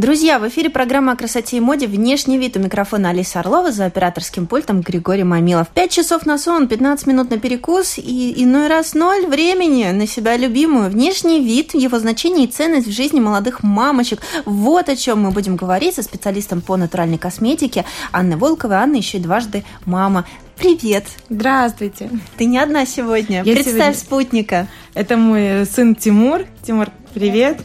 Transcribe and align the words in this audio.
Друзья, 0.00 0.38
в 0.38 0.48
эфире 0.48 0.70
программа 0.70 1.12
о 1.12 1.16
красоте 1.16 1.58
и 1.58 1.60
моде 1.60 1.86
«Внешний 1.86 2.38
вид» 2.38 2.56
у 2.56 2.58
микрофона 2.58 3.10
Алиса 3.10 3.40
Орлова 3.40 3.70
за 3.70 3.84
операторским 3.84 4.46
пультом 4.46 4.80
Григорий 4.80 5.24
Мамилов. 5.24 5.68
Пять 5.68 5.90
часов 5.90 6.24
на 6.24 6.38
сон, 6.38 6.68
15 6.68 7.06
минут 7.06 7.28
на 7.28 7.38
перекус 7.38 7.98
и 7.98 8.32
иной 8.42 8.68
раз 8.68 8.94
ноль 8.94 9.26
времени 9.26 9.90
на 9.90 10.06
себя 10.06 10.38
любимую. 10.38 10.88
Внешний 10.88 11.44
вид, 11.44 11.74
его 11.74 11.98
значение 11.98 12.46
и 12.46 12.50
ценность 12.50 12.86
в 12.86 12.92
жизни 12.92 13.20
молодых 13.20 13.62
мамочек. 13.62 14.20
Вот 14.46 14.88
о 14.88 14.96
чем 14.96 15.20
мы 15.20 15.32
будем 15.32 15.56
говорить 15.56 15.96
со 15.96 16.02
специалистом 16.02 16.62
по 16.62 16.78
натуральной 16.78 17.18
косметике 17.18 17.84
Анной 18.10 18.36
Волковой. 18.36 18.78
Анна 18.78 18.96
еще 18.96 19.18
и 19.18 19.20
дважды 19.20 19.64
мама. 19.84 20.24
Привет! 20.56 21.04
Здравствуйте! 21.28 22.08
Ты 22.38 22.46
не 22.46 22.56
одна 22.56 22.86
сегодня. 22.86 23.42
Я 23.44 23.52
Представь 23.52 23.74
сегодня... 23.74 23.94
спутника. 23.94 24.66
Это 24.94 25.18
мой 25.18 25.66
сын 25.66 25.94
Тимур. 25.94 26.46
Тимур, 26.62 26.88
привет! 27.12 27.58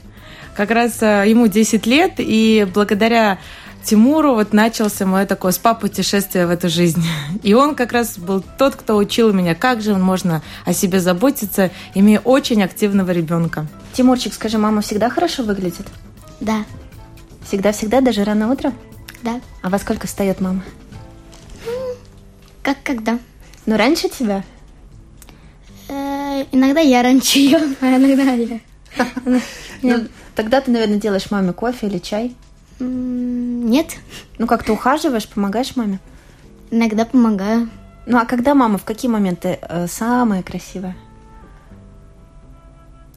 Как 0.56 0.72
раз 0.72 1.02
э, 1.02 1.26
ему 1.28 1.48
10 1.48 1.86
лет, 1.86 2.14
и 2.18 2.66
благодаря 2.74 3.40
Тимуру 3.84 4.34
вот 4.34 4.54
начался 4.54 5.06
мое 5.06 5.26
такое 5.26 5.52
спа-путешествие 5.52 6.48
в 6.48 6.50
эту 6.50 6.70
жизнь. 6.70 7.04
И 7.44 7.54
он 7.54 7.76
как 7.76 7.92
раз 7.92 8.18
был 8.18 8.44
тот, 8.58 8.76
кто 8.76 8.96
учил 8.96 9.32
меня, 9.34 9.54
как 9.54 9.82
же 9.82 9.96
можно 9.96 10.42
о 10.66 10.74
себе 10.74 11.00
заботиться, 11.00 11.72
имея 11.94 12.20
очень 12.20 12.64
активного 12.64 13.12
ребенка. 13.12 13.68
Тимурчик, 13.94 14.34
скажи, 14.34 14.58
мама 14.58 14.82
всегда 14.82 15.10
хорошо 15.10 15.44
выглядит? 15.44 15.86
Да. 16.40 16.66
Всегда-всегда, 17.48 18.02
даже 18.02 18.24
рано 18.24 18.52
утром? 18.52 18.74
Да. 19.22 19.40
А 19.62 19.70
во 19.70 19.78
сколько 19.78 20.08
встает 20.08 20.42
мама? 20.42 20.64
Как 22.64 22.78
когда? 22.84 23.20
Ну, 23.68 23.78
раньше 23.78 24.10
тебя? 24.10 24.44
Э, 25.90 26.46
иногда 26.52 26.80
я 26.80 27.04
раньше 27.04 27.38
ее, 27.40 27.60
а 27.82 27.98
иногда 27.98 28.34
я. 28.34 28.60
Тогда 30.36 30.62
ты, 30.62 30.72
наверное, 30.72 30.98
делаешь 30.98 31.32
маме 31.32 31.54
кофе 31.54 31.88
или 31.88 31.98
чай? 31.98 32.36
Нет. 32.80 33.96
Ну, 34.38 34.48
как 34.48 34.64
ты 34.64 34.72
ухаживаешь, 34.72 35.28
помогаешь 35.28 35.76
маме? 35.76 36.00
Иногда 36.72 37.06
помогаю. 37.06 37.70
Ну, 38.06 38.18
а 38.18 38.26
когда 38.26 38.54
мама, 38.54 38.78
в 38.78 38.84
какие 38.84 39.10
моменты 39.10 39.60
э, 39.62 39.88
самая 39.88 40.44
красивая? 40.44 40.96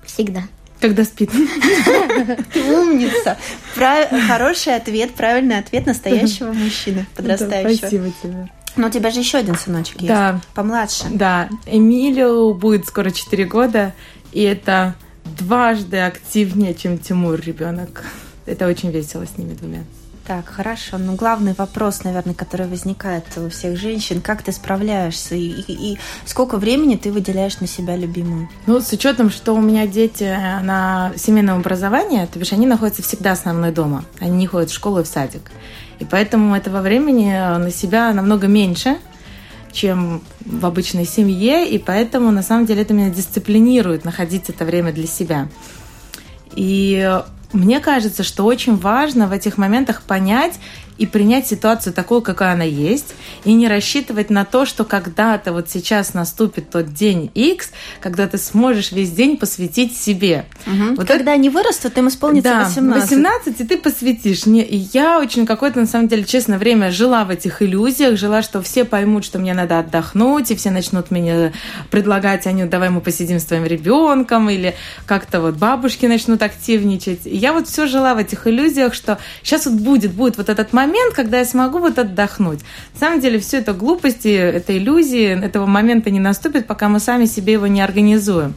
Всегда. 0.05 0.43
Когда 0.81 1.05
спит. 1.05 1.31
Умница. 2.55 3.37
Прав... 3.75 4.09
Хороший 4.29 4.77
ответ, 4.77 5.13
правильный 5.15 5.59
ответ 5.59 5.87
настоящего 5.87 6.53
мужчины, 6.53 7.07
подрастающего. 7.17 7.73
Да, 7.73 7.77
спасибо 7.77 8.13
тебе. 8.23 8.51
Но 8.77 8.87
у 8.87 8.91
тебя 8.91 9.11
же 9.11 9.19
еще 9.19 9.39
один 9.39 9.57
сыночек 9.57 9.97
есть. 9.97 10.09
Да. 10.09 10.41
Помладше. 10.55 11.07
Да. 11.11 11.49
Эмилию 11.67 12.55
будет 12.55 12.87
скоро 12.87 13.11
4 13.11 13.45
года, 13.45 13.93
и 14.33 14.43
это 14.43 14.95
дважды 15.39 15.99
активнее, 15.99 16.75
чем 16.75 16.99
Тимур 16.99 17.41
ребенок. 17.41 18.05
Это 18.47 18.67
очень 18.67 18.91
весело 18.91 19.25
с 19.27 19.39
ними 19.39 19.55
двумя. 19.55 19.85
Так, 20.27 20.47
хорошо. 20.47 20.99
Ну, 20.99 21.15
главный 21.15 21.55
вопрос, 21.57 22.05
наверное, 22.05 22.35
который 22.35 22.67
возникает 22.67 23.25
у 23.39 23.49
всех 23.49 23.79
женщин, 23.79 24.21
как 24.21 24.43
ты 24.43 24.53
справляешься 24.53 25.35
и, 25.35 25.49
и, 25.49 25.93
и 25.93 25.99
сколько 26.27 26.59
времени 26.59 26.97
ты 26.97 27.11
выделяешь 27.11 27.61
на 27.61 27.67
себя 27.67 27.97
любимую? 27.97 28.51
Ну, 28.67 28.83
с 28.83 28.93
учетом, 28.93 29.31
что 29.31 29.55
у 29.55 29.61
меня 29.63 29.87
дети 29.87 30.25
на 30.63 31.13
семейном 31.17 31.61
образовании, 31.61 32.27
то 32.27 32.39
бишь 32.39 32.53
они 32.53 32.67
находятся 32.67 33.03
всегда 33.03 33.37
со 33.37 33.55
мной 33.55 33.73
дома. 33.73 34.05
Они 34.21 34.37
не 34.37 34.47
ходят 34.47 34.69
в 34.69 34.75
школу 34.75 35.01
и 35.01 35.03
в 35.03 35.07
садик. 35.07 35.51
И 35.99 36.05
поэтому 36.05 36.55
этого 36.55 36.83
времени 36.83 37.33
на 37.33 37.71
себя 37.71 38.13
намного 38.13 38.49
меньше, 38.49 38.99
чем 39.79 40.23
в 40.45 40.67
обычной 40.67 41.07
семье, 41.07 41.69
и 41.69 41.79
поэтому 41.79 42.31
на 42.33 42.43
самом 42.43 42.67
деле 42.67 42.83
это 42.83 42.95
меня 42.95 43.11
дисциплинирует 43.11 44.05
находить 44.05 44.49
это 44.49 44.65
время 44.65 44.93
для 44.93 45.07
себя. 45.07 45.49
И 46.55 47.21
мне 47.53 47.81
кажется, 47.81 48.23
что 48.25 48.45
очень 48.45 48.77
важно 48.77 49.29
в 49.29 49.33
этих 49.33 49.57
моментах 49.57 50.03
понять 50.03 50.59
и 50.99 51.07
принять 51.07 51.47
ситуацию 51.47 51.93
такой, 51.93 52.23
какая 52.23 52.55
она 52.55 52.65
есть, 52.65 53.15
и 53.45 53.55
не 53.55 53.69
рассчитывать 53.69 54.31
на 54.31 54.45
то, 54.45 54.67
что 54.67 54.85
когда-то 54.85 55.53
вот 55.53 55.71
сейчас 55.71 56.13
наступит 56.13 56.71
тот 56.71 56.93
день 56.93 57.31
X, 57.35 57.71
когда 58.01 58.27
ты 58.27 58.37
сможешь 58.39 58.93
весь 58.93 59.11
день 59.11 59.37
посвятить 59.37 59.97
себе. 59.97 60.45
Угу. 60.67 60.97
Вот 60.97 61.07
когда 61.07 61.33
это... 61.33 61.33
они 61.33 61.51
вырастут, 61.51 61.97
им 61.99 62.09
исполнится 62.09 62.51
да, 62.51 62.65
18. 62.65 63.11
18, 63.11 63.61
и 63.61 63.65
ты 63.65 63.79
посвятишь. 63.79 64.47
Не, 64.47 64.67
я 64.93 65.19
очень 65.21 65.47
какое-то, 65.47 65.81
на 65.81 65.87
самом 65.87 66.09
деле, 66.09 66.25
честно, 66.25 66.59
время 66.59 66.91
жила 66.91 67.25
в 67.25 67.31
этих 67.31 67.63
иллюзиях, 67.63 68.19
жила, 68.19 68.43
что 68.43 68.61
все 68.61 68.85
поймут, 68.85 69.25
что 69.25 69.39
мне 69.39 69.55
надо 69.55 69.79
отдохнуть, 69.79 70.51
и 70.51 70.57
все 70.57 70.71
начнут 70.71 71.11
мне 71.11 71.53
предлагать, 71.91 72.47
Аню, 72.47 72.69
давай 72.69 72.91
мы 72.91 73.01
посидим 73.01 73.39
с 73.39 73.45
твоим 73.45 73.65
ребенком, 73.65 74.51
или 74.51 74.75
как-то 75.07 75.41
вот 75.41 75.55
бабушки 75.55 76.07
начнут 76.07 76.43
активничать. 76.43 77.21
И 77.25 77.37
я 77.37 77.53
вот 77.53 77.69
все 77.69 77.87
жила 77.87 78.15
в 78.15 78.19
этих 78.19 78.47
иллюзиях, 78.47 78.95
что 78.95 79.19
сейчас 79.43 79.67
вот 79.67 79.75
будет, 79.75 80.13
будет 80.13 80.37
вот 80.37 80.49
этот 80.49 80.73
момент, 80.73 80.88
момент, 80.89 81.15
когда 81.15 81.39
я 81.39 81.45
смогу 81.45 81.79
вот 81.79 81.99
отдохнуть. 81.99 82.61
На 82.95 83.01
самом 83.01 83.21
деле 83.21 83.39
все 83.39 83.59
это 83.59 83.73
глупости, 83.73 84.29
это 84.29 84.77
иллюзии, 84.77 85.45
этого 85.45 85.67
момента 85.67 86.11
не 86.11 86.21
наступит, 86.21 86.67
пока 86.67 86.89
мы 86.89 86.99
сами 86.99 87.27
себе 87.27 87.53
его 87.53 87.67
не 87.67 87.81
организуем. 87.81 88.55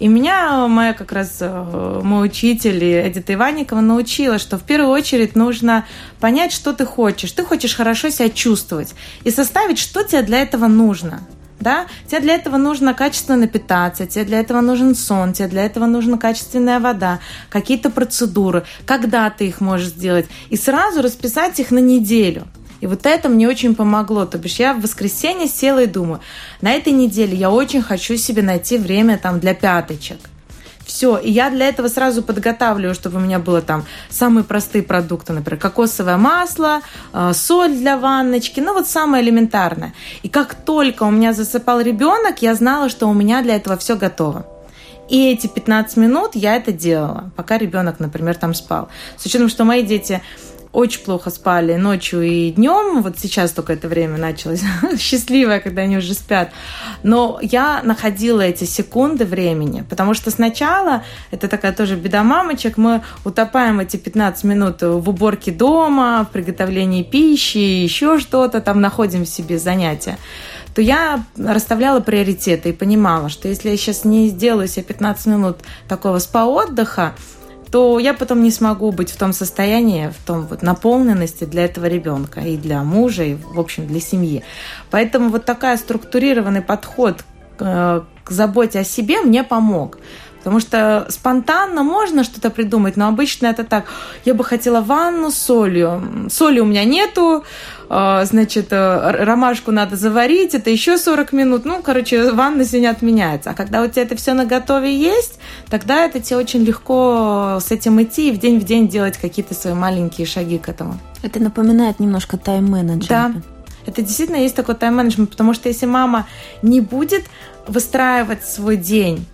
И 0.00 0.08
меня 0.08 0.66
моя 0.66 0.94
как 0.94 1.12
раз 1.12 1.38
э, 1.40 2.00
мой 2.02 2.26
учитель 2.26 2.82
Эдита 2.82 3.34
Иванникова 3.34 3.80
научила, 3.80 4.38
что 4.38 4.56
в 4.56 4.62
первую 4.62 4.90
очередь 4.90 5.36
нужно 5.36 5.84
понять, 6.20 6.52
что 6.52 6.72
ты 6.72 6.86
хочешь. 6.86 7.32
Ты 7.32 7.44
хочешь 7.44 7.76
хорошо 7.76 8.08
себя 8.08 8.30
чувствовать 8.30 8.94
и 9.24 9.30
составить, 9.30 9.78
что 9.78 10.02
тебе 10.02 10.22
для 10.22 10.40
этого 10.40 10.68
нужно 10.68 11.20
да, 11.60 11.86
тебе 12.06 12.20
для 12.20 12.34
этого 12.34 12.56
нужно 12.56 12.94
качественно 12.94 13.46
питаться, 13.46 14.06
тебе 14.06 14.24
для 14.24 14.40
этого 14.40 14.60
нужен 14.60 14.94
сон, 14.94 15.32
тебе 15.32 15.48
для 15.48 15.64
этого 15.64 15.86
нужна 15.86 16.18
качественная 16.18 16.80
вода, 16.80 17.20
какие-то 17.48 17.90
процедуры, 17.90 18.64
когда 18.86 19.30
ты 19.30 19.46
их 19.46 19.60
можешь 19.60 19.88
сделать, 19.88 20.26
и 20.48 20.56
сразу 20.56 21.02
расписать 21.02 21.60
их 21.60 21.70
на 21.70 21.78
неделю. 21.78 22.46
И 22.80 22.86
вот 22.86 23.04
это 23.04 23.28
мне 23.28 23.46
очень 23.46 23.74
помогло. 23.74 24.24
То 24.24 24.38
бишь 24.38 24.56
я 24.56 24.72
в 24.72 24.80
воскресенье 24.80 25.48
села 25.48 25.82
и 25.82 25.86
думаю, 25.86 26.20
на 26.62 26.72
этой 26.72 26.92
неделе 26.92 27.36
я 27.36 27.50
очень 27.50 27.82
хочу 27.82 28.16
себе 28.16 28.42
найти 28.42 28.78
время 28.78 29.18
там 29.18 29.38
для 29.38 29.54
пяточек. 29.54 30.18
Все, 30.90 31.18
и 31.18 31.30
я 31.30 31.50
для 31.50 31.68
этого 31.68 31.86
сразу 31.86 32.20
подготавливаю, 32.20 32.96
чтобы 32.96 33.18
у 33.18 33.20
меня 33.20 33.38
было 33.38 33.62
там 33.62 33.84
самые 34.08 34.42
простые 34.42 34.82
продукты, 34.82 35.32
например, 35.32 35.60
кокосовое 35.60 36.16
масло, 36.16 36.80
э, 37.12 37.32
соль 37.32 37.76
для 37.76 37.96
ванночки, 37.96 38.58
ну 38.58 38.74
вот 38.74 38.88
самое 38.88 39.22
элементарное. 39.22 39.94
И 40.24 40.28
как 40.28 40.56
только 40.56 41.04
у 41.04 41.10
меня 41.12 41.32
засыпал 41.32 41.80
ребенок, 41.80 42.42
я 42.42 42.56
знала, 42.56 42.88
что 42.88 43.06
у 43.06 43.14
меня 43.14 43.40
для 43.42 43.54
этого 43.54 43.76
все 43.76 43.94
готово. 43.94 44.46
И 45.08 45.30
эти 45.30 45.46
15 45.46 45.96
минут 45.96 46.30
я 46.34 46.56
это 46.56 46.72
делала, 46.72 47.30
пока 47.36 47.56
ребенок, 47.56 48.00
например, 48.00 48.34
там 48.34 48.52
спал. 48.52 48.88
С 49.16 49.24
учетом, 49.24 49.48
что 49.48 49.64
мои 49.64 49.84
дети 49.84 50.20
очень 50.72 51.00
плохо 51.00 51.30
спали 51.30 51.74
ночью 51.74 52.22
и 52.22 52.50
днем. 52.50 53.02
Вот 53.02 53.18
сейчас 53.18 53.50
только 53.52 53.72
это 53.72 53.88
время 53.88 54.18
началось 54.18 54.62
счастливое, 54.98 55.60
когда 55.60 55.82
они 55.82 55.96
уже 55.96 56.14
спят. 56.14 56.50
Но 57.02 57.38
я 57.42 57.82
находила 57.82 58.40
эти 58.40 58.64
секунды 58.64 59.24
времени, 59.24 59.84
потому 59.88 60.14
что 60.14 60.30
сначала, 60.30 61.02
это 61.30 61.48
такая 61.48 61.72
тоже 61.72 61.96
беда 61.96 62.22
мамочек, 62.22 62.76
мы 62.76 63.02
утопаем 63.24 63.80
эти 63.80 63.96
15 63.96 64.44
минут 64.44 64.82
в 64.82 65.08
уборке 65.08 65.50
дома, 65.50 66.26
в 66.28 66.32
приготовлении 66.32 67.02
пищи, 67.02 67.58
еще 67.58 68.18
что-то, 68.18 68.60
там 68.60 68.80
находим 68.80 69.26
себе 69.26 69.58
занятия 69.58 70.18
то 70.74 70.82
я 70.82 71.24
расставляла 71.36 71.98
приоритеты 71.98 72.68
и 72.68 72.72
понимала, 72.72 73.28
что 73.28 73.48
если 73.48 73.70
я 73.70 73.76
сейчас 73.76 74.04
не 74.04 74.28
сделаю 74.28 74.68
себе 74.68 74.84
15 74.84 75.26
минут 75.26 75.58
такого 75.88 76.20
спа-отдыха, 76.20 77.14
то 77.70 77.98
я 77.98 78.14
потом 78.14 78.42
не 78.42 78.50
смогу 78.50 78.90
быть 78.90 79.10
в 79.10 79.16
том 79.16 79.32
состоянии, 79.32 80.08
в 80.08 80.26
том 80.26 80.46
вот 80.46 80.62
наполненности 80.62 81.44
для 81.44 81.64
этого 81.64 81.86
ребенка 81.86 82.40
и 82.40 82.56
для 82.56 82.82
мужа, 82.82 83.22
и, 83.24 83.34
в 83.34 83.60
общем, 83.60 83.86
для 83.86 84.00
семьи. 84.00 84.42
Поэтому 84.90 85.30
вот 85.30 85.44
такой 85.44 85.76
структурированный 85.78 86.62
подход 86.62 87.24
к, 87.56 87.62
э, 87.62 88.02
к 88.24 88.30
заботе 88.30 88.80
о 88.80 88.84
себе 88.84 89.20
мне 89.20 89.44
помог. 89.44 89.98
Потому 90.40 90.58
что 90.58 91.06
спонтанно 91.10 91.82
можно 91.82 92.24
что-то 92.24 92.50
придумать, 92.50 92.96
но 92.96 93.08
обычно 93.08 93.46
это 93.46 93.62
так. 93.62 93.84
Я 94.24 94.34
бы 94.34 94.42
хотела 94.42 94.80
ванну 94.80 95.30
с 95.30 95.36
солью. 95.36 96.28
Соли 96.30 96.60
у 96.60 96.64
меня 96.64 96.84
нету, 96.84 97.44
а, 97.92 98.24
значит, 98.24 98.68
э, 98.70 99.24
ромашку 99.24 99.70
надо 99.70 99.96
заварить, 99.96 100.54
это 100.54 100.70
еще 100.70 100.96
40 100.96 101.32
минут. 101.32 101.64
Ну, 101.64 101.82
короче, 101.82 102.32
ванна 102.32 102.64
сегодня 102.64 102.90
отменяется. 102.90 103.50
А 103.50 103.54
когда 103.54 103.82
у 103.82 103.88
тебя 103.88 104.02
это 104.02 104.16
все 104.16 104.32
на 104.32 104.46
готове 104.46 104.96
есть, 104.96 105.40
тогда 105.68 106.06
это 106.06 106.20
тебе 106.20 106.36
очень 106.36 106.62
легко 106.64 107.58
с 107.60 107.70
этим 107.70 108.00
идти 108.00 108.30
и 108.30 108.32
в 108.32 108.38
день 108.38 108.60
в 108.60 108.64
день 108.64 108.88
делать 108.88 109.18
какие-то 109.18 109.54
свои 109.54 109.74
маленькие 109.74 110.26
шаги 110.26 110.58
к 110.58 110.68
этому. 110.68 110.98
Это 111.22 111.40
напоминает 111.40 112.00
немножко 112.00 112.38
тайм-менеджмент. 112.38 113.08
Да. 113.08 113.32
Это 113.86 114.02
действительно 114.02 114.36
есть 114.36 114.54
такой 114.54 114.76
тайм-менеджмент, 114.76 115.30
потому 115.30 115.52
что 115.52 115.68
если 115.68 115.86
мама 115.86 116.26
не 116.62 116.80
будет 116.80 117.24
выстраивать 117.66 118.44
свой 118.44 118.76
день, 118.76 119.26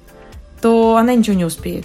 то 0.60 0.96
она 0.96 1.14
ничего 1.14 1.36
не 1.36 1.44
успеет. 1.44 1.84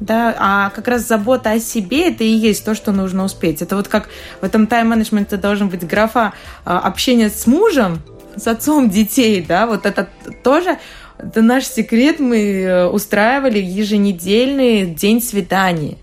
Да, 0.00 0.34
а 0.38 0.70
как 0.70 0.86
раз 0.86 1.08
забота 1.08 1.50
о 1.50 1.58
себе 1.58 2.08
это 2.08 2.22
и 2.22 2.28
есть 2.28 2.64
то, 2.64 2.74
что 2.74 2.92
нужно 2.92 3.24
успеть. 3.24 3.62
Это 3.62 3.74
вот 3.74 3.88
как 3.88 4.08
в 4.40 4.44
этом 4.44 4.68
тайм-менеджменте 4.68 5.36
должен 5.36 5.68
быть 5.68 5.84
графа 5.84 6.34
а, 6.64 6.78
общения 6.78 7.30
с 7.30 7.48
мужем, 7.48 8.00
с 8.36 8.46
отцом 8.46 8.90
детей, 8.90 9.44
да, 9.46 9.66
вот 9.66 9.86
это 9.86 10.08
тоже 10.44 10.78
это 11.18 11.42
наш 11.42 11.64
секрет. 11.66 12.20
Мы 12.20 12.62
э, 12.62 12.86
устраивали 12.86 13.58
еженедельный 13.58 14.86
день 14.86 15.20
свиданий. 15.20 15.98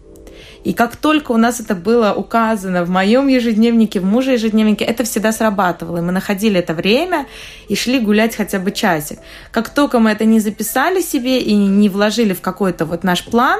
И 0.65 0.73
как 0.73 0.95
только 0.95 1.31
у 1.31 1.37
нас 1.37 1.59
это 1.59 1.75
было 1.75 2.13
указано 2.13 2.83
в 2.83 2.89
моем 2.89 3.27
ежедневнике, 3.27 3.99
в 3.99 4.05
муже 4.05 4.31
ежедневнике, 4.31 4.83
это 4.83 5.03
всегда 5.03 5.31
срабатывало. 5.31 5.99
И 5.99 6.01
мы 6.01 6.11
находили 6.11 6.59
это 6.59 6.73
время 6.73 7.27
и 7.69 7.75
шли 7.75 7.99
гулять 7.99 8.35
хотя 8.35 8.57
бы 8.57 8.71
часик. 8.71 9.19
Как 9.51 9.69
только 9.69 9.99
мы 9.99 10.09
это 10.09 10.25
не 10.25 10.39
записали 10.39 11.01
себе 11.01 11.39
и 11.39 11.53
не 11.53 11.87
вложили 11.87 12.33
в 12.33 12.41
какой-то 12.41 12.85
вот 12.85 13.03
наш 13.03 13.23
план, 13.23 13.59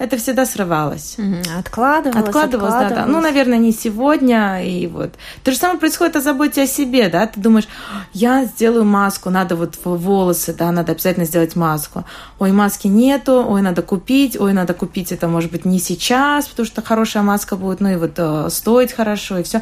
это 0.00 0.16
всегда 0.16 0.46
срывалось. 0.46 1.16
Откладывалось, 1.58 2.26
откладывалось, 2.26 2.72
да, 2.72 2.88
да. 2.88 3.06
Ну, 3.06 3.20
наверное, 3.20 3.58
не 3.58 3.70
сегодня. 3.70 4.64
И 4.64 4.86
вот. 4.86 5.10
То 5.44 5.52
же 5.52 5.58
самое 5.58 5.78
происходит 5.78 6.16
о 6.16 6.22
заботе 6.22 6.62
о 6.62 6.66
себе, 6.66 7.10
да. 7.10 7.26
Ты 7.26 7.38
думаешь, 7.38 7.68
я 8.14 8.46
сделаю 8.46 8.86
маску, 8.86 9.28
надо 9.28 9.56
вот 9.56 9.74
волосы, 9.84 10.54
да, 10.54 10.72
надо 10.72 10.92
обязательно 10.92 11.26
сделать 11.26 11.54
маску. 11.54 12.04
Ой, 12.38 12.50
маски 12.50 12.86
нету, 12.86 13.44
ой, 13.46 13.60
надо 13.60 13.82
купить, 13.82 14.40
ой, 14.40 14.54
надо 14.54 14.72
купить 14.72 15.12
это, 15.12 15.28
может 15.28 15.50
быть, 15.50 15.66
не 15.66 15.78
сейчас, 15.78 16.48
потому 16.48 16.66
что 16.66 16.80
хорошая 16.80 17.22
маска 17.22 17.56
будет, 17.56 17.80
ну 17.80 17.90
и 17.90 17.96
вот 17.96 18.14
э, 18.16 18.48
стоить 18.48 18.94
хорошо, 18.94 19.36
и 19.36 19.42
все. 19.42 19.60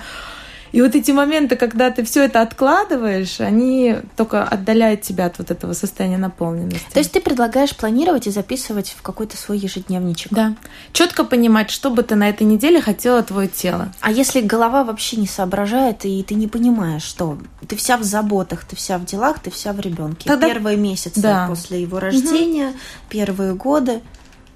И 0.72 0.82
вот 0.82 0.94
эти 0.94 1.10
моменты, 1.10 1.56
когда 1.56 1.90
ты 1.90 2.04
все 2.04 2.24
это 2.24 2.42
откладываешь, 2.42 3.40
они 3.40 3.96
только 4.16 4.44
отдаляют 4.44 5.02
тебя 5.02 5.26
от 5.26 5.38
вот 5.38 5.50
этого 5.50 5.72
состояния 5.72 6.18
наполненности. 6.18 6.86
То 6.92 6.98
есть 6.98 7.12
ты 7.12 7.20
предлагаешь 7.20 7.74
планировать 7.76 8.26
и 8.26 8.30
записывать 8.30 8.94
в 8.96 9.02
какой-то 9.02 9.36
свой 9.36 9.58
ежедневничек. 9.58 10.32
Да. 10.32 10.54
Четко 10.92 11.24
понимать, 11.24 11.70
что 11.70 11.90
бы 11.90 12.02
ты 12.02 12.14
на 12.14 12.28
этой 12.28 12.44
неделе 12.44 12.80
хотела 12.80 13.22
твое 13.22 13.48
тело. 13.48 13.92
А 14.00 14.10
если 14.10 14.40
голова 14.40 14.84
вообще 14.84 15.16
не 15.16 15.26
соображает, 15.26 16.04
и 16.04 16.22
ты 16.22 16.34
не 16.34 16.48
понимаешь, 16.48 17.02
что 17.02 17.38
ты 17.66 17.76
вся 17.76 17.96
в 17.96 18.02
заботах, 18.02 18.64
ты 18.64 18.76
вся 18.76 18.98
в 18.98 19.04
делах, 19.04 19.38
ты 19.40 19.50
вся 19.50 19.72
в 19.72 19.80
ребенке. 19.80 20.28
Тогда... 20.28 20.48
Первые 20.48 20.76
месяцы 20.76 21.20
да. 21.20 21.46
после 21.48 21.82
его 21.82 21.98
рождения, 21.98 22.68
угу. 22.68 22.76
первые 23.08 23.54
годы 23.54 24.00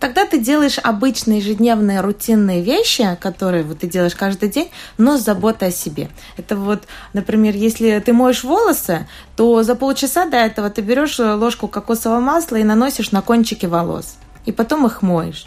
тогда 0.03 0.27
ты 0.27 0.41
делаешь 0.41 0.81
обычные 0.83 1.39
ежедневные 1.39 2.01
рутинные 2.01 2.61
вещи, 2.61 3.17
которые 3.21 3.63
вот 3.63 3.79
ты 3.79 3.87
делаешь 3.87 4.17
каждый 4.17 4.49
день, 4.49 4.69
но 4.99 5.17
с 5.17 5.23
заботой 5.23 5.69
о 5.69 5.71
себе. 5.71 6.09
Это 6.37 6.57
вот, 6.57 6.83
например, 7.13 7.55
если 7.55 8.01
ты 8.01 8.13
моешь 8.13 8.43
волосы, 8.43 9.07
то 9.37 9.63
за 9.63 9.77
полчаса 9.77 10.27
до 10.27 10.39
этого 10.39 10.71
ты 10.71 10.83
берешь 10.83 11.21
ложку 11.21 11.69
кокосового 11.69 12.19
масла 12.19 12.57
и 12.57 12.65
наносишь 12.65 13.13
на 13.13 13.23
кончики 13.23 13.67
волос, 13.67 14.17
и 14.45 14.51
потом 14.51 14.87
их 14.87 15.03
моешь. 15.03 15.47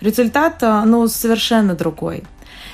Результат, 0.00 0.62
ну, 0.62 1.08
совершенно 1.08 1.74
другой. 1.74 2.22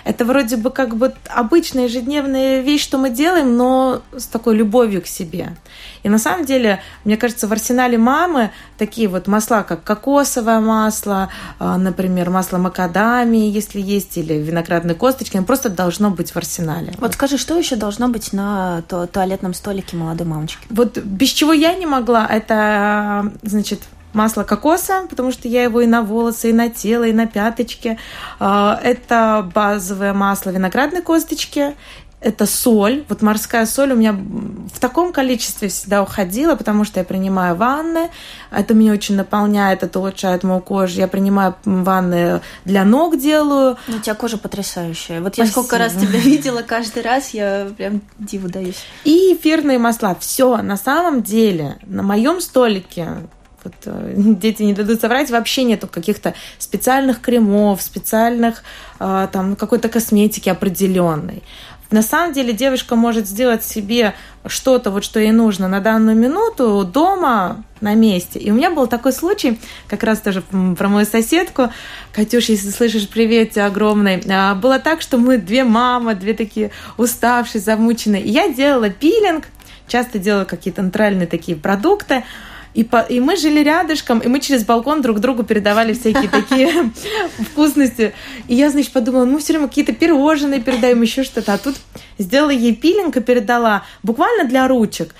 Это 0.04 0.24
вроде 0.24 0.56
бы 0.56 0.70
как 0.70 0.96
бы 0.96 1.14
обычная 1.28 1.84
ежедневная 1.84 2.60
вещь, 2.60 2.82
что 2.82 2.98
мы 2.98 3.10
делаем, 3.10 3.56
но 3.56 4.02
с 4.16 4.26
такой 4.26 4.56
любовью 4.56 5.02
к 5.02 5.06
себе. 5.06 5.56
И 6.02 6.08
на 6.08 6.18
самом 6.18 6.44
деле, 6.44 6.80
мне 7.04 7.16
кажется, 7.16 7.46
в 7.46 7.52
арсенале 7.52 7.98
мамы 7.98 8.50
такие 8.78 9.08
вот 9.08 9.28
масла, 9.28 9.62
как 9.62 9.84
кокосовое 9.84 10.60
масло, 10.60 11.28
а, 11.58 11.78
например, 11.78 12.30
масло 12.30 12.58
макадамии, 12.58 13.50
если 13.50 13.80
есть, 13.80 14.16
или 14.16 14.34
виноградные 14.34 14.94
косточки, 14.94 15.36
оно 15.36 15.46
просто 15.46 15.68
должно 15.68 16.10
быть 16.10 16.32
в 16.32 16.36
арсенале. 16.36 16.92
Вот 16.98 17.14
скажи, 17.14 17.38
что 17.38 17.56
еще 17.56 17.76
должно 17.76 18.08
быть 18.08 18.32
на 18.32 18.82
туалетном 19.12 19.54
столике 19.54 19.96
молодой 19.96 20.26
мамочки? 20.26 20.66
Вот 20.70 20.98
без 20.98 21.28
чего 21.28 21.52
я 21.52 21.74
не 21.74 21.86
могла, 21.86 22.26
это, 22.26 23.32
значит, 23.42 23.80
масло 24.12 24.44
кокоса, 24.44 25.06
потому 25.08 25.32
что 25.32 25.48
я 25.48 25.64
его 25.64 25.80
и 25.80 25.86
на 25.86 26.02
волосы, 26.02 26.50
и 26.50 26.52
на 26.52 26.68
тело, 26.68 27.04
и 27.04 27.12
на 27.12 27.26
пяточки. 27.26 27.98
А, 28.38 28.78
это 28.82 29.50
базовое 29.54 30.12
масло 30.12 30.50
виноградной 30.50 31.02
косточки, 31.02 31.74
это 32.22 32.46
соль. 32.46 33.04
Вот 33.08 33.20
морская 33.20 33.66
соль 33.66 33.92
у 33.92 33.96
меня 33.96 34.12
в 34.12 34.78
таком 34.78 35.12
количестве 35.12 35.68
всегда 35.68 36.02
уходила, 36.02 36.54
потому 36.54 36.84
что 36.84 37.00
я 37.00 37.04
принимаю 37.04 37.56
ванны. 37.56 38.10
Это 38.50 38.74
меня 38.74 38.92
очень 38.92 39.16
наполняет, 39.16 39.82
это 39.82 39.98
улучшает 39.98 40.44
мою 40.44 40.60
кожу. 40.60 40.98
Я 40.98 41.08
принимаю 41.08 41.56
ванны 41.64 42.40
для 42.64 42.84
ног 42.84 43.18
делаю. 43.18 43.76
Ну, 43.88 43.96
у 43.96 44.00
тебя 44.00 44.14
кожа 44.14 44.38
потрясающая. 44.38 45.20
Вот 45.20 45.34
Спасибо. 45.34 45.46
я 45.46 45.50
сколько 45.50 45.78
раз 45.78 45.92
тебя 45.94 46.18
видела, 46.20 46.62
каждый 46.62 47.02
раз 47.02 47.30
я 47.30 47.68
прям 47.76 48.00
диву 48.18 48.48
даюсь. 48.48 48.84
И 49.04 49.34
эфирные 49.34 49.78
масла. 49.78 50.16
Все, 50.18 50.58
на 50.58 50.76
самом 50.76 51.22
деле, 51.22 51.78
на 51.86 52.02
моем 52.02 52.40
столике 52.40 53.08
вот, 53.64 53.74
э, 53.86 54.14
дети 54.16 54.62
не 54.62 54.72
дадут 54.72 55.00
соврать, 55.00 55.30
вообще 55.30 55.64
нету 55.64 55.86
каких-то 55.86 56.34
специальных 56.58 57.20
кремов, 57.20 57.82
специальных 57.82 58.62
э, 59.00 59.28
там 59.32 59.56
какой-то 59.56 59.88
косметики 59.88 60.48
определенной. 60.48 61.42
На 61.92 62.00
самом 62.00 62.32
деле 62.32 62.54
девушка 62.54 62.96
может 62.96 63.28
сделать 63.28 63.62
себе 63.62 64.14
что-то, 64.46 64.90
вот 64.90 65.04
что 65.04 65.20
ей 65.20 65.30
нужно 65.30 65.68
на 65.68 65.80
данную 65.80 66.16
минуту 66.16 66.84
дома 66.90 67.64
на 67.82 67.94
месте. 67.94 68.38
И 68.38 68.50
у 68.50 68.54
меня 68.54 68.70
был 68.70 68.86
такой 68.86 69.12
случай, 69.12 69.60
как 69.88 70.02
раз 70.02 70.20
тоже 70.20 70.40
про 70.40 70.88
мою 70.88 71.04
соседку. 71.04 71.68
Катюш, 72.14 72.46
если 72.46 72.70
слышишь, 72.70 73.06
привет 73.08 73.58
огромный. 73.58 74.22
А, 74.30 74.54
было 74.54 74.78
так, 74.78 75.02
что 75.02 75.18
мы 75.18 75.36
две 75.36 75.64
мамы, 75.64 76.14
две 76.14 76.32
такие 76.32 76.70
уставшие, 76.96 77.60
замученные. 77.60 78.22
И 78.22 78.30
я 78.30 78.48
делала 78.50 78.88
пилинг, 78.88 79.44
часто 79.86 80.18
делала 80.18 80.44
какие-то 80.44 80.80
натуральные 80.80 81.26
такие 81.26 81.58
продукты. 81.58 82.24
И, 82.74 82.84
по, 82.84 83.00
и 83.00 83.20
мы 83.20 83.36
жили 83.36 83.60
рядышком, 83.60 84.20
и 84.20 84.28
мы 84.28 84.40
через 84.40 84.64
балкон 84.64 85.02
друг 85.02 85.20
другу 85.20 85.42
передавали 85.42 85.92
всякие 85.92 86.28
такие 86.28 86.90
вкусности. 87.50 88.14
И 88.48 88.54
я, 88.54 88.70
значит, 88.70 88.92
подумала, 88.92 89.24
ну, 89.24 89.38
все 89.38 89.52
время 89.52 89.68
какие-то 89.68 89.92
пирожные 89.92 90.60
передаем, 90.60 91.02
еще 91.02 91.22
что-то. 91.22 91.52
А 91.52 91.58
тут 91.58 91.76
сделала 92.18 92.50
ей 92.50 92.74
пилинг 92.74 93.16
и 93.16 93.20
передала 93.20 93.84
буквально 94.02 94.44
для 94.44 94.66
ручек. 94.68 95.14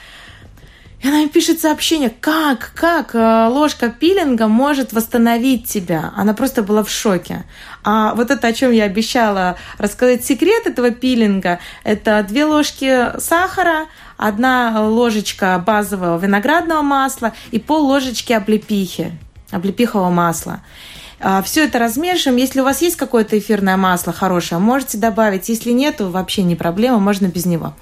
И 1.03 1.09
она 1.09 1.19
мне 1.19 1.29
пишет 1.29 1.61
сообщение, 1.61 2.11
как, 2.21 2.71
как 2.77 3.17
э, 3.17 3.49
ложка 3.49 3.89
пилинга 3.89 4.47
может 4.47 4.93
восстановить 4.93 5.67
тебя. 5.67 6.13
Она 6.17 6.33
просто 6.33 6.63
была 6.63 6.85
в 6.85 6.91
шоке. 6.91 7.45
А 7.83 8.15
вот 8.15 8.31
это, 8.31 8.47
о 8.47 8.53
чем 8.53 8.71
я 8.71 8.85
обещала 8.85 9.57
рассказать, 9.79 10.25
секрет 10.25 10.65
этого 10.67 10.93
пилинга, 10.93 11.59
это 11.83 12.25
две 12.29 12.45
ложки 12.45 13.19
сахара, 13.19 13.87
одна 14.17 14.87
ложечка 14.89 15.61
базового 15.67 16.19
виноградного 16.19 16.83
масла 16.83 17.33
и 17.51 17.59
пол 17.59 17.85
ложечки 17.87 18.33
облепихи, 18.33 19.11
облепихового 19.51 20.11
масла. 20.11 20.61
А, 21.25 21.41
Все 21.41 21.65
это 21.65 21.79
размешиваем. 21.79 22.37
Если 22.37 22.61
у 22.61 22.65
вас 22.65 22.83
есть 22.83 22.97
какое-то 22.97 23.39
эфирное 23.39 23.77
масло 23.77 24.13
хорошее, 24.13 24.61
можете 24.61 24.99
добавить. 24.99 25.49
Если 25.49 25.71
нет, 25.71 25.99
то 25.99 26.07
вообще 26.09 26.43
не 26.43 26.57
проблема, 26.57 26.99
можно 26.99 27.27
без 27.27 27.47
него. 27.47 27.75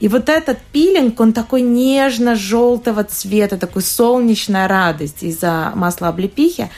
И 0.00 0.08
вот 0.08 0.28
этот 0.28 0.58
пилинг, 0.72 1.20
он 1.20 1.32
такой 1.32 1.62
нежно-желтого 1.62 3.04
цвета, 3.04 3.56
такой 3.58 3.82
солнечная 3.82 4.66
радость 4.66 5.22
из-за 5.22 5.70
масла 5.76 6.08
облепихи. 6.08 6.68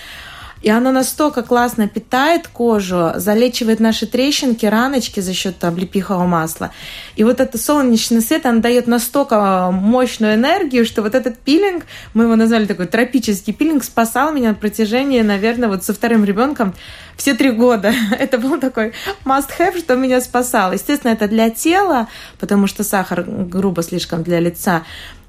И 0.63 0.71
оно 0.71 0.93
настолько 0.93 1.43
классно 1.43 1.89
питает 1.89 2.49
кожу, 2.49 3.13
залечивает 3.17 3.81
наши 3.81 4.07
трещинки, 4.07 4.65
раночки 4.65 5.21
за 5.21 5.35
счет 5.35 5.63
облепихового 5.65 6.27
масла. 6.27 6.71
И 7.17 7.25
вот 7.25 7.41
этот 7.41 7.61
солнечный 7.61 8.23
свет, 8.23 8.47
он 8.47 8.61
дает 8.61 8.87
настолько 8.87 9.71
мощную 9.73 10.35
энергию, 10.35 10.87
что 10.87 11.03
вот 11.03 11.15
этот 11.15 11.39
пилинг, 11.39 11.85
мы 12.15 12.25
его 12.25 12.37
назвали 12.37 12.67
такой 12.67 12.87
тропический 12.87 13.53
пилинг, 13.53 13.83
спасал 13.85 14.33
меня 14.33 14.51
на 14.51 14.55
протяжении, 14.55 15.21
наверное, 15.23 15.69
вот 15.69 15.85
со 15.85 15.93
вторым 15.93 16.25
ребенком 16.25 16.75
все 17.17 17.35
три 17.35 17.51
года. 17.51 17.93
Это 18.19 18.39
был 18.39 18.59
такой 18.59 18.93
must-have, 19.25 19.79
что 19.79 19.97
меня 19.97 20.21
спасало. 20.21 20.73
Естественно, 20.73 21.13
это 21.13 21.29
для 21.29 21.51
тела, 21.51 22.09
потому 22.39 22.67
что 22.67 22.85
сахар 22.85 23.25
грубо 23.25 23.83
слишком 23.83 24.23
для 24.23 24.41
лица. 24.41 24.83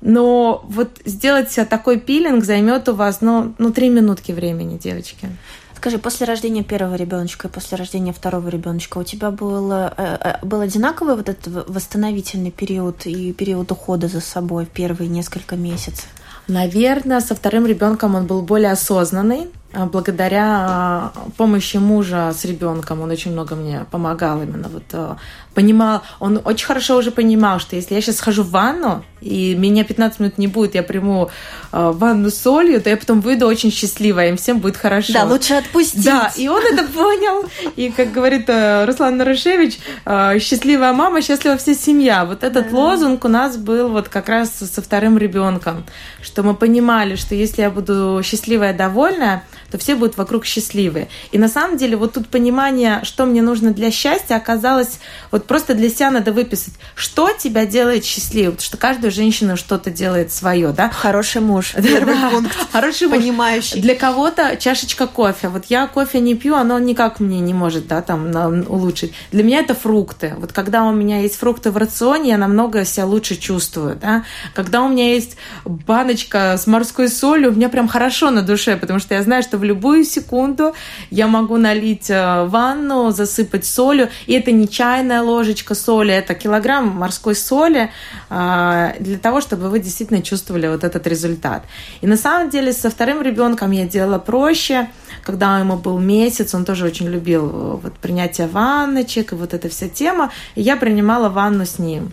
Но 0.05 0.65
вот 0.67 0.99
сделать 1.05 1.57
такой 1.69 1.97
пилинг 1.97 2.43
займет 2.43 2.89
у 2.89 2.93
вас, 2.93 3.21
ну, 3.21 3.53
ну, 3.57 3.71
три 3.71 3.87
минутки 3.87 4.33
времени, 4.33 4.77
девочки. 4.77 5.29
Скажи, 5.77 5.97
после 5.97 6.27
рождения 6.27 6.61
первого 6.61 6.95
ребеночка 6.95 7.47
и 7.47 7.51
после 7.51 7.77
рождения 7.77 8.11
второго 8.11 8.49
ребеночка 8.49 8.97
у 8.97 9.03
тебя 9.03 9.31
был, 9.31 9.71
э, 9.71 9.91
э, 9.97 10.35
был 10.41 10.59
одинаковый 10.59 11.15
вот 11.15 11.29
этот 11.29 11.69
восстановительный 11.69 12.51
период 12.51 13.05
и 13.05 13.31
период 13.31 13.71
ухода 13.71 14.09
за 14.09 14.19
собой 14.19 14.65
первые 14.65 15.07
несколько 15.07 15.55
месяцев? 15.55 16.07
Наверное, 16.49 17.21
со 17.21 17.33
вторым 17.33 17.65
ребенком 17.65 18.15
он 18.15 18.27
был 18.27 18.41
более 18.41 18.71
осознанный, 18.71 19.47
благодаря 19.73 20.45
а, 20.45 21.11
помощи 21.37 21.77
мужа 21.77 22.31
с 22.33 22.45
ребенком. 22.45 23.01
Он 23.01 23.09
очень 23.09 23.31
много 23.31 23.55
мне 23.55 23.85
помогал 23.89 24.41
именно. 24.41 24.69
Вот, 24.69 24.83
а, 24.93 25.17
понимал, 25.53 26.03
он 26.19 26.41
очень 26.45 26.65
хорошо 26.65 26.97
уже 26.97 27.11
понимал, 27.11 27.59
что 27.59 27.75
если 27.75 27.95
я 27.95 28.01
сейчас 28.01 28.17
схожу 28.17 28.43
в 28.43 28.51
ванну, 28.51 29.03
и 29.21 29.55
меня 29.55 29.83
15 29.83 30.19
минут 30.19 30.37
не 30.37 30.47
будет, 30.47 30.75
я 30.75 30.83
приму 30.83 31.29
ванну 31.71 32.29
с 32.29 32.35
солью, 32.35 32.81
то 32.81 32.89
я 32.89 32.97
потом 32.97 33.21
выйду 33.21 33.47
очень 33.47 33.71
счастливая, 33.71 34.29
им 34.29 34.37
всем 34.37 34.59
будет 34.59 34.77
хорошо. 34.77 35.13
Да, 35.13 35.23
лучше 35.23 35.53
отпустить. 35.53 36.03
Да, 36.03 36.31
и 36.35 36.47
он 36.47 36.61
это 36.61 36.83
понял. 36.87 37.45
И, 37.75 37.89
как 37.89 38.11
говорит 38.11 38.49
Руслан 38.49 39.17
Нарушевич, 39.17 39.79
счастливая 40.05 40.91
мама, 40.91 41.21
счастлива 41.21 41.55
вся 41.57 41.73
семья. 41.73 42.25
Вот 42.25 42.43
этот 42.43 42.69
да. 42.69 42.75
лозунг 42.75 43.23
у 43.23 43.29
нас 43.29 43.55
был 43.55 43.89
вот 43.89 44.09
как 44.09 44.27
раз 44.27 44.51
со 44.51 44.81
вторым 44.81 45.17
ребенком, 45.17 45.85
что 46.21 46.43
мы 46.43 46.53
понимали, 46.53 47.15
что 47.15 47.35
если 47.35 47.61
я 47.61 47.69
буду 47.69 48.21
счастливая, 48.23 48.73
довольная, 48.73 49.43
то 49.73 49.79
все 49.79 49.95
будут 49.95 50.17
вокруг 50.17 50.45
счастливы. 50.45 51.07
И 51.31 51.39
на 51.39 51.47
самом 51.47 51.77
деле 51.77 51.97
вот 51.97 52.13
тут 52.13 52.27
понимание, 52.27 52.99
что 53.01 53.25
мне 53.25 53.41
нужно 53.41 53.71
для 53.71 53.89
счастья, 53.89 54.35
оказалось, 54.35 54.99
вот 55.31 55.47
просто 55.47 55.73
для 55.73 55.89
себя 55.89 56.11
надо 56.11 56.31
выписать, 56.31 56.75
что 56.93 57.31
тебя 57.31 57.65
делает 57.65 58.05
счастливым, 58.05 58.51
потому 58.51 58.65
что 58.67 58.77
каждая 58.77 59.09
женщина 59.09 59.55
что-то 59.55 59.89
делает 59.89 60.31
свое, 60.31 60.73
да? 60.73 60.89
Хороший 60.89 61.41
муж, 61.41 61.73
первый 61.83 62.13
да, 62.13 62.29
пункт. 62.29 62.55
Хороший 62.71 63.07
муж. 63.07 63.17
Понимающий. 63.17 63.81
Для 63.81 63.95
кого-то 63.95 64.57
чашечка 64.57 65.07
кофе. 65.07 65.47
Вот 65.47 65.65
я 65.69 65.87
кофе 65.87 66.19
не 66.19 66.35
пью, 66.35 66.53
оно 66.53 66.77
никак 66.77 67.19
мне 67.19 67.39
не 67.39 67.55
может, 67.55 67.87
да, 67.87 68.03
там 68.03 68.29
улучшить. 68.67 69.15
Для 69.31 69.43
меня 69.43 69.61
это 69.61 69.73
фрукты. 69.73 70.35
Вот 70.37 70.51
когда 70.51 70.83
у 70.83 70.91
меня 70.91 71.21
есть 71.21 71.37
фрукты 71.37 71.71
в 71.71 71.77
рационе, 71.77 72.29
я 72.29 72.37
намного 72.37 72.85
себя 72.85 73.07
лучше 73.07 73.37
чувствую, 73.37 73.95
да. 73.95 74.23
Когда 74.53 74.83
у 74.83 74.87
меня 74.87 75.15
есть 75.15 75.35
баночка 75.65 76.57
с 76.59 76.67
морской 76.67 77.09
солью, 77.09 77.49
у 77.49 77.55
меня 77.55 77.69
прям 77.69 77.87
хорошо 77.87 78.29
на 78.29 78.43
душе, 78.43 78.77
потому 78.77 78.99
что 78.99 79.15
я 79.15 79.23
знаю, 79.23 79.41
что 79.41 79.57
в 79.63 79.65
любую 79.65 80.03
секунду 80.03 80.73
я 81.09 81.27
могу 81.27 81.57
налить 81.57 82.09
э, 82.09 82.45
ванну, 82.45 83.11
засыпать 83.11 83.65
солью. 83.65 84.09
И 84.27 84.33
это 84.33 84.51
не 84.51 84.67
чайная 84.67 85.21
ложечка 85.21 85.75
соли, 85.75 86.13
это 86.13 86.35
килограмм 86.35 86.89
морской 86.89 87.35
соли 87.35 87.89
э, 88.29 88.93
для 88.99 89.17
того, 89.17 89.39
чтобы 89.41 89.69
вы 89.69 89.79
действительно 89.79 90.21
чувствовали 90.21 90.67
вот 90.67 90.83
этот 90.83 91.07
результат. 91.07 91.63
И 92.01 92.07
на 92.07 92.17
самом 92.17 92.49
деле 92.49 92.73
со 92.73 92.89
вторым 92.89 93.21
ребенком 93.21 93.71
я 93.71 93.85
делала 93.85 94.19
проще. 94.19 94.89
Когда 95.23 95.59
ему 95.59 95.77
был 95.77 95.99
месяц, 95.99 96.53
он 96.53 96.65
тоже 96.65 96.85
очень 96.85 97.07
любил 97.07 97.49
э, 97.49 97.79
вот 97.83 97.93
принятие 97.93 98.47
ванночек 98.47 99.31
и 99.31 99.35
вот 99.35 99.53
эта 99.53 99.69
вся 99.69 99.87
тема. 99.87 100.29
И 100.55 100.61
я 100.61 100.75
принимала 100.75 101.29
ванну 101.29 101.65
с 101.65 101.79
ним. 101.79 102.11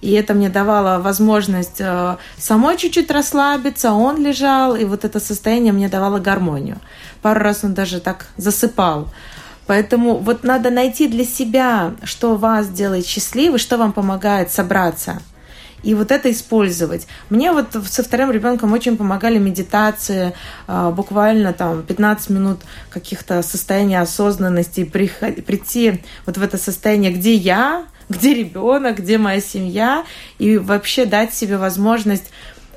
И 0.00 0.12
это 0.12 0.34
мне 0.34 0.48
давало 0.48 1.00
возможность 1.00 1.80
э, 1.80 2.16
самой 2.36 2.76
чуть-чуть 2.76 3.10
расслабиться, 3.10 3.92
он 3.92 4.22
лежал, 4.24 4.76
и 4.76 4.84
вот 4.84 5.04
это 5.04 5.18
состояние 5.18 5.72
мне 5.72 5.88
давало 5.88 6.20
гармонию. 6.20 6.78
Пару 7.20 7.40
раз 7.40 7.64
он 7.64 7.74
даже 7.74 8.00
так 8.00 8.26
засыпал. 8.36 9.08
Поэтому 9.66 10.16
вот 10.16 10.44
надо 10.44 10.70
найти 10.70 11.08
для 11.08 11.24
себя, 11.24 11.92
что 12.04 12.36
вас 12.36 12.68
делает 12.68 13.06
счастливым, 13.06 13.58
что 13.58 13.76
вам 13.76 13.92
помогает 13.92 14.52
собраться. 14.52 15.20
И 15.82 15.94
вот 15.94 16.10
это 16.10 16.30
использовать. 16.30 17.06
Мне 17.30 17.52
вот 17.52 17.76
со 17.86 18.02
вторым 18.02 18.30
ребенком 18.30 18.72
очень 18.72 18.96
помогали 18.96 19.38
медитации, 19.38 20.34
э, 20.66 20.92
буквально 20.94 21.52
там 21.52 21.82
15 21.82 22.30
минут 22.30 22.60
каких-то 22.90 23.42
состояний 23.42 23.98
осознанности, 23.98 24.84
прийти 24.84 26.02
вот 26.26 26.36
в 26.36 26.42
это 26.42 26.58
состояние, 26.58 27.12
где 27.12 27.34
я, 27.34 27.84
где 28.08 28.34
ребенок, 28.34 28.98
где 28.98 29.18
моя 29.18 29.40
семья, 29.40 30.04
и 30.38 30.58
вообще 30.58 31.04
дать 31.04 31.34
себе 31.34 31.58
возможность 31.58 32.30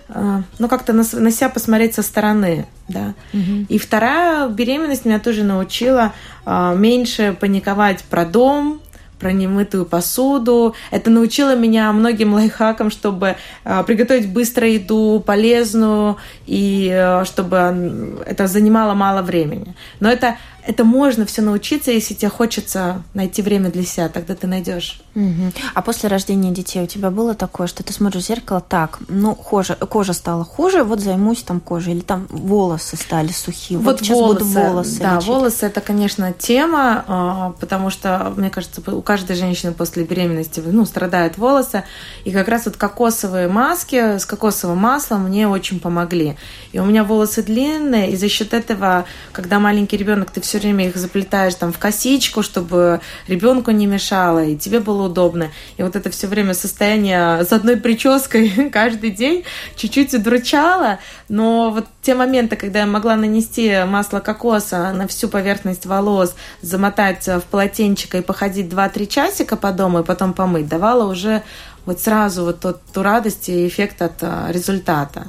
э, 0.09 0.41
ну, 0.59 0.67
как-то 0.67 0.93
на, 0.93 1.03
на 1.13 1.31
себя 1.31 1.49
посмотреть 1.49 1.95
со 1.95 2.03
стороны, 2.03 2.67
да. 2.87 3.13
Угу. 3.33 3.65
И 3.69 3.77
вторая 3.77 4.47
беременность 4.49 5.05
меня 5.05 5.19
тоже 5.19 5.43
научила 5.43 6.13
э, 6.45 6.75
меньше 6.75 7.35
паниковать 7.39 8.03
про 8.03 8.25
дом, 8.25 8.81
про 9.21 9.31
немытую 9.31 9.85
посуду. 9.85 10.75
Это 10.91 11.09
научило 11.11 11.55
меня 11.55 11.91
многим 11.93 12.33
лайфхакам, 12.33 12.89
чтобы 12.89 13.35
э, 13.63 13.83
приготовить 13.85 14.27
быстро 14.27 14.67
еду, 14.67 15.23
полезную, 15.25 16.17
и 16.47 16.89
э, 16.91 17.23
чтобы 17.25 18.23
это 18.25 18.47
занимало 18.47 18.93
мало 18.95 19.21
времени. 19.21 19.75
Но 19.99 20.09
это 20.09 20.35
это 20.65 20.83
можно 20.83 21.25
все 21.25 21.41
научиться, 21.41 21.91
если 21.91 22.13
тебе 22.13 22.29
хочется 22.29 23.03
найти 23.13 23.41
время 23.41 23.69
для 23.71 23.83
себя, 23.83 24.09
тогда 24.09 24.35
ты 24.35 24.47
найдешь. 24.47 25.01
Угу. 25.15 25.51
А 25.73 25.81
после 25.81 26.09
рождения 26.09 26.51
детей 26.51 26.83
у 26.83 26.87
тебя 26.87 27.09
было 27.09 27.33
такое, 27.33 27.67
что 27.67 27.83
ты 27.83 27.93
смотришь 27.93 28.23
в 28.23 28.27
зеркало, 28.27 28.61
так, 28.61 28.99
ну, 29.07 29.35
кожа, 29.35 29.75
кожа 29.75 30.13
стала 30.13 30.45
хуже, 30.45 30.83
вот 30.83 30.99
займусь 30.99 31.43
там 31.43 31.59
кожей, 31.59 31.93
или 31.93 32.01
там 32.01 32.27
волосы 32.29 32.95
стали 32.95 33.31
сухие, 33.31 33.79
вот, 33.79 33.93
вот 33.93 33.99
сейчас 33.99 34.17
волосы, 34.17 34.39
буду 34.39 34.45
волосы 34.45 34.99
Да, 34.99 35.15
лечить. 35.15 35.27
волосы– 35.27 35.65
это, 35.67 35.81
конечно, 35.81 36.33
тема, 36.33 37.03
а, 37.07 37.53
потому 37.59 37.89
что, 37.89 38.33
мне 38.35 38.49
кажется, 38.49 38.81
у 38.91 39.01
каждой 39.01 39.35
женщины 39.35 39.73
после 39.73 40.03
беременности, 40.03 40.61
ну, 40.65 40.85
страдают 40.85 41.37
волосы, 41.37 41.83
и 42.23 42.31
как 42.31 42.47
раз 42.47 42.65
вот 42.65 42.77
кокосовые 42.77 43.47
маски 43.47 44.17
с 44.17 44.25
кокосовым 44.25 44.77
маслом 44.77 45.23
мне 45.25 45.47
очень 45.47 45.79
помогли. 45.79 46.37
И 46.71 46.79
у 46.79 46.85
меня 46.85 47.03
волосы 47.03 47.43
длинные, 47.43 48.11
и 48.11 48.15
за 48.15 48.29
счет 48.29 48.53
этого, 48.53 49.05
когда 49.31 49.59
маленький 49.59 49.97
ребенок, 49.97 50.31
ты 50.31 50.41
все 50.41 50.50
все 50.51 50.59
время 50.59 50.89
их 50.89 50.97
заплетаешь 50.97 51.55
там 51.55 51.71
в 51.71 51.77
косичку, 51.77 52.43
чтобы 52.43 52.99
ребенку 53.27 53.71
не 53.71 53.85
мешало, 53.85 54.43
и 54.43 54.57
тебе 54.57 54.81
было 54.81 55.05
удобно. 55.05 55.49
И 55.77 55.83
вот 55.83 55.95
это 55.95 56.09
все 56.09 56.27
время 56.27 56.53
состояние 56.53 57.45
с 57.45 57.53
одной 57.53 57.77
прической 57.77 58.69
каждый 58.73 59.11
день 59.11 59.45
чуть-чуть 59.77 60.13
удручало, 60.13 60.99
но 61.29 61.71
вот 61.71 61.85
те 62.01 62.15
моменты, 62.15 62.57
когда 62.57 62.79
я 62.79 62.85
могла 62.85 63.15
нанести 63.15 63.85
масло 63.87 64.19
кокоса 64.19 64.91
на 64.91 65.07
всю 65.07 65.29
поверхность 65.29 65.85
волос, 65.85 66.35
замотать 66.61 67.25
в 67.27 67.43
полотенчик 67.49 68.15
и 68.15 68.21
походить 68.21 68.65
2-3 68.65 69.07
часика 69.07 69.55
по 69.55 69.71
дому 69.71 70.01
и 70.01 70.03
потом 70.03 70.33
помыть, 70.33 70.67
давала 70.67 71.09
уже 71.09 71.43
вот 71.85 72.01
сразу 72.01 72.43
вот 72.43 72.59
тот, 72.59 72.81
ту 72.91 73.03
радость 73.03 73.47
и 73.47 73.65
эффект 73.65 74.01
от 74.01 74.21
а, 74.21 74.47
результата 74.49 75.27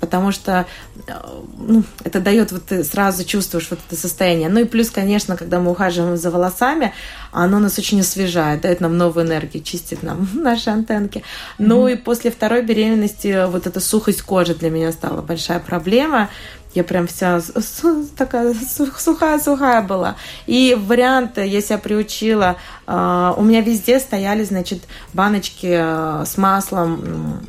потому 0.00 0.32
что 0.32 0.66
э, 1.06 1.12
ну, 1.58 1.82
это 2.04 2.20
дает, 2.20 2.52
вот 2.52 2.66
ты 2.66 2.84
сразу 2.84 3.24
чувствуешь 3.24 3.68
вот 3.70 3.78
это 3.86 4.00
состояние. 4.00 4.48
Ну 4.48 4.60
и 4.60 4.64
плюс, 4.64 4.90
конечно, 4.90 5.36
когда 5.36 5.60
мы 5.60 5.70
ухаживаем 5.70 6.16
за 6.16 6.30
волосами, 6.30 6.92
оно 7.32 7.58
нас 7.58 7.78
очень 7.78 8.00
освежает, 8.00 8.60
дает 8.60 8.80
нам 8.80 8.96
новую 8.96 9.26
энергию, 9.26 9.62
чистит 9.62 10.02
нам 10.02 10.28
наши 10.34 10.70
антенки. 10.70 11.22
Ну 11.58 11.88
mm-hmm. 11.88 11.92
и 11.92 11.96
после 11.96 12.30
второй 12.30 12.62
беременности 12.62 13.46
вот 13.48 13.66
эта 13.66 13.80
сухость 13.80 14.22
кожи 14.22 14.54
для 14.54 14.70
меня 14.70 14.92
стала 14.92 15.22
большая 15.22 15.60
проблема. 15.60 16.28
Я 16.74 16.84
прям 16.84 17.06
вся 17.06 17.40
такая 18.16 18.54
сухая-сухая 18.98 19.82
была. 19.82 20.16
И 20.46 20.76
варианты 20.78 21.46
я 21.46 21.60
себя 21.62 21.78
приучила. 21.78 22.56
Э, 22.86 23.32
у 23.36 23.42
меня 23.42 23.62
везде 23.62 23.98
стояли, 23.98 24.44
значит, 24.44 24.82
баночки 25.12 25.68
э, 25.70 26.24
с 26.24 26.36
маслом 26.36 27.40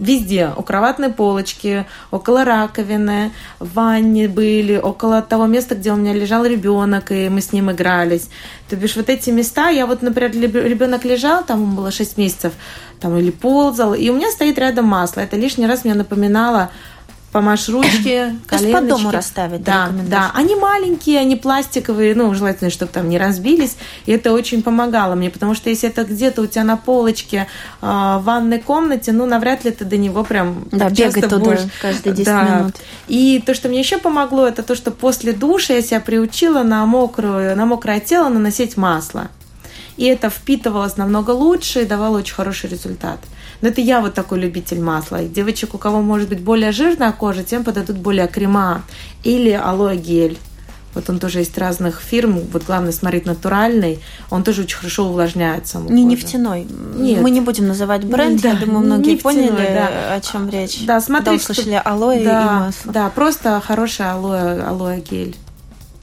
везде, 0.00 0.50
у 0.56 0.62
кроватной 0.62 1.10
полочки, 1.10 1.86
около 2.10 2.44
раковины, 2.44 3.32
в 3.58 3.74
ванне 3.74 4.28
были, 4.28 4.76
около 4.76 5.22
того 5.22 5.46
места, 5.46 5.74
где 5.74 5.92
у 5.92 5.96
меня 5.96 6.12
лежал 6.12 6.44
ребенок, 6.44 7.12
и 7.12 7.28
мы 7.28 7.40
с 7.40 7.52
ним 7.52 7.70
игрались. 7.70 8.28
То 8.68 8.76
бишь 8.76 8.96
вот 8.96 9.08
эти 9.08 9.30
места, 9.30 9.68
я 9.70 9.86
вот, 9.86 10.02
например, 10.02 10.32
ребенок 10.64 11.04
лежал, 11.04 11.44
там 11.44 11.62
ему 11.62 11.76
было 11.76 11.90
6 11.90 12.18
месяцев, 12.18 12.52
там 13.00 13.16
или 13.16 13.30
ползал, 13.30 13.94
и 13.94 14.08
у 14.10 14.14
меня 14.14 14.30
стоит 14.30 14.58
рядом 14.58 14.86
масло. 14.86 15.20
Это 15.20 15.36
лишний 15.36 15.66
раз 15.66 15.84
мне 15.84 15.94
напоминало 15.94 16.70
помашь 17.32 17.68
ручки, 17.68 18.34
То 18.48 18.56
есть 18.56 18.72
по 18.72 18.80
дому 18.80 19.10
расставить, 19.10 19.62
да, 19.62 19.90
да. 20.08 20.30
Они 20.34 20.54
маленькие, 20.56 21.20
они 21.20 21.36
пластиковые, 21.36 22.14
ну, 22.14 22.32
желательно, 22.34 22.70
чтобы 22.70 22.90
там 22.92 23.08
не 23.08 23.18
разбились. 23.18 23.76
И 24.06 24.12
это 24.12 24.32
очень 24.32 24.62
помогало 24.62 25.14
мне, 25.14 25.30
потому 25.30 25.54
что 25.54 25.68
если 25.68 25.88
это 25.88 26.04
где-то 26.04 26.42
у 26.42 26.46
тебя 26.46 26.64
на 26.64 26.76
полочке 26.76 27.46
э, 27.82 27.86
в 27.86 28.22
ванной 28.24 28.58
комнате, 28.60 29.12
ну, 29.12 29.26
навряд 29.26 29.64
ли 29.64 29.70
ты 29.70 29.84
до 29.84 29.96
него 29.96 30.24
прям 30.24 30.66
да, 30.70 30.88
бегать 30.88 31.24
туда 31.24 31.38
будешь. 31.38 31.60
каждые 31.82 32.14
10 32.14 32.26
да. 32.26 32.44
минут. 32.44 32.76
И 33.08 33.42
то, 33.44 33.54
что 33.54 33.68
мне 33.68 33.80
еще 33.80 33.98
помогло, 33.98 34.46
это 34.46 34.62
то, 34.62 34.74
что 34.74 34.90
после 34.90 35.32
душа 35.32 35.74
я 35.74 35.82
себя 35.82 36.00
приучила 36.00 36.62
на, 36.62 36.86
мокрую, 36.86 37.56
на 37.56 37.66
мокрое 37.66 38.00
тело 38.00 38.28
наносить 38.28 38.76
масло. 38.76 39.28
И 39.98 40.04
это 40.04 40.30
впитывалось 40.30 40.96
намного 40.96 41.32
лучше 41.32 41.82
и 41.82 41.84
давало 41.84 42.18
очень 42.18 42.34
хороший 42.34 42.70
результат. 42.70 43.18
Но 43.60 43.68
это 43.68 43.80
я 43.80 44.00
вот 44.00 44.14
такой 44.14 44.38
любитель 44.38 44.80
масла. 44.80 45.22
И 45.22 45.28
девочек, 45.28 45.74
у 45.74 45.78
кого 45.78 46.00
может 46.00 46.28
быть 46.28 46.40
более 46.40 46.72
жирная 46.72 47.12
кожа, 47.12 47.42
тем 47.42 47.64
подадут 47.64 47.96
более 47.96 48.28
крема 48.28 48.82
или 49.24 49.50
алоэ 49.50 49.96
гель. 49.96 50.38
Вот 50.94 51.10
он 51.10 51.18
тоже 51.18 51.40
есть 51.40 51.56
разных 51.58 52.00
фирм. 52.00 52.40
Вот 52.52 52.64
главное 52.64 52.92
смотреть 52.92 53.26
натуральный. 53.26 54.00
Он 54.30 54.42
тоже 54.42 54.62
очень 54.62 54.78
хорошо 54.78 55.04
увлажняет 55.04 55.66
саму 55.66 55.90
Не 55.90 56.02
кожу. 56.02 56.08
нефтяной. 56.08 56.66
Нет. 56.96 57.20
Мы 57.20 57.30
не 57.30 57.40
будем 57.40 57.68
называть 57.68 58.04
бренд. 58.04 58.40
Да, 58.40 58.50
я 58.50 58.54
думаю, 58.56 58.80
многие 58.80 59.16
поняли, 59.16 59.50
да. 59.50 60.14
о 60.14 60.20
чем 60.20 60.48
речь. 60.48 60.84
Да, 60.86 61.00
смотрите. 61.00 61.36
услышали 61.36 61.80
алоэ 61.84 62.24
да, 62.24 62.42
и 62.42 62.44
масло. 62.46 62.92
Да, 62.92 63.10
просто 63.10 63.60
хороший 63.64 64.10
алоэ, 64.10 64.62
алоэ 64.62 65.00
гель. 65.00 65.36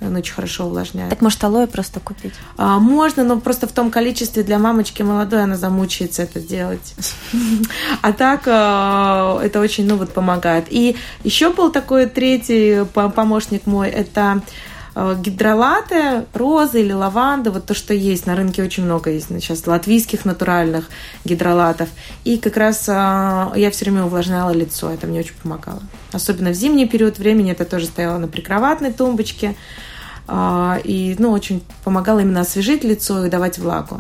Он 0.06 0.16
очень 0.16 0.34
хорошо 0.34 0.66
увлажняет. 0.66 1.10
Так 1.10 1.22
может 1.22 1.44
алоэ 1.44 1.68
просто 1.68 2.00
купить? 2.00 2.34
А, 2.58 2.80
можно, 2.80 3.24
но 3.24 3.40
просто 3.40 3.68
в 3.68 3.72
том 3.72 3.92
количестве 3.92 4.44
для 4.44 4.60
мамочки 4.60 5.02
молодой 5.02 5.44
она 5.44 5.56
замучается 5.56 6.24
это 6.24 6.40
делать. 6.40 6.96
А 8.02 8.14
так 8.14 8.44
э, 8.46 9.46
это 9.46 9.60
очень, 9.60 9.88
ну 9.88 9.98
вот, 9.98 10.14
помогает. 10.14 10.66
И 10.70 10.96
еще 11.24 11.52
был 11.52 11.72
такой 11.72 12.06
третий 12.06 12.86
помощник 12.86 13.66
мой, 13.66 13.90
это 13.90 14.42
Э, 14.98 15.14
гидролаты, 15.20 16.26
розы 16.34 16.80
или 16.80 16.94
лаванды, 16.94 17.52
вот 17.52 17.66
то, 17.66 17.74
что 17.74 17.94
есть. 17.94 18.26
На 18.26 18.36
рынке 18.36 18.64
очень 18.64 18.86
много 18.86 19.12
есть 19.12 19.28
сейчас 19.28 19.68
латвийских 19.68 20.24
натуральных 20.24 20.90
гидролатов. 21.26 21.90
И 22.24 22.38
как 22.38 22.56
раз 22.56 22.88
э, 22.88 22.92
я 22.92 23.70
все 23.72 23.86
время 23.86 24.06
увлажняла 24.06 24.52
лицо, 24.52 24.90
это 24.90 25.06
мне 25.06 25.20
очень 25.20 25.36
помогало. 25.44 25.82
Особенно 26.14 26.52
в 26.52 26.54
зимний 26.54 26.88
период 26.88 27.20
времени 27.20 27.52
это 27.52 27.66
тоже 27.66 27.88
стояло 27.88 28.18
на 28.18 28.30
прикроватной 28.30 28.94
тумбочке. 28.94 29.56
А, 30.28 30.80
и 30.84 31.16
ну, 31.20 31.32
очень 31.32 31.64
помогало 31.84 32.20
именно 32.20 32.42
освежить 32.42 32.84
лицо 32.84 33.26
и 33.26 33.30
давать 33.30 33.60
влагу. 33.60 34.00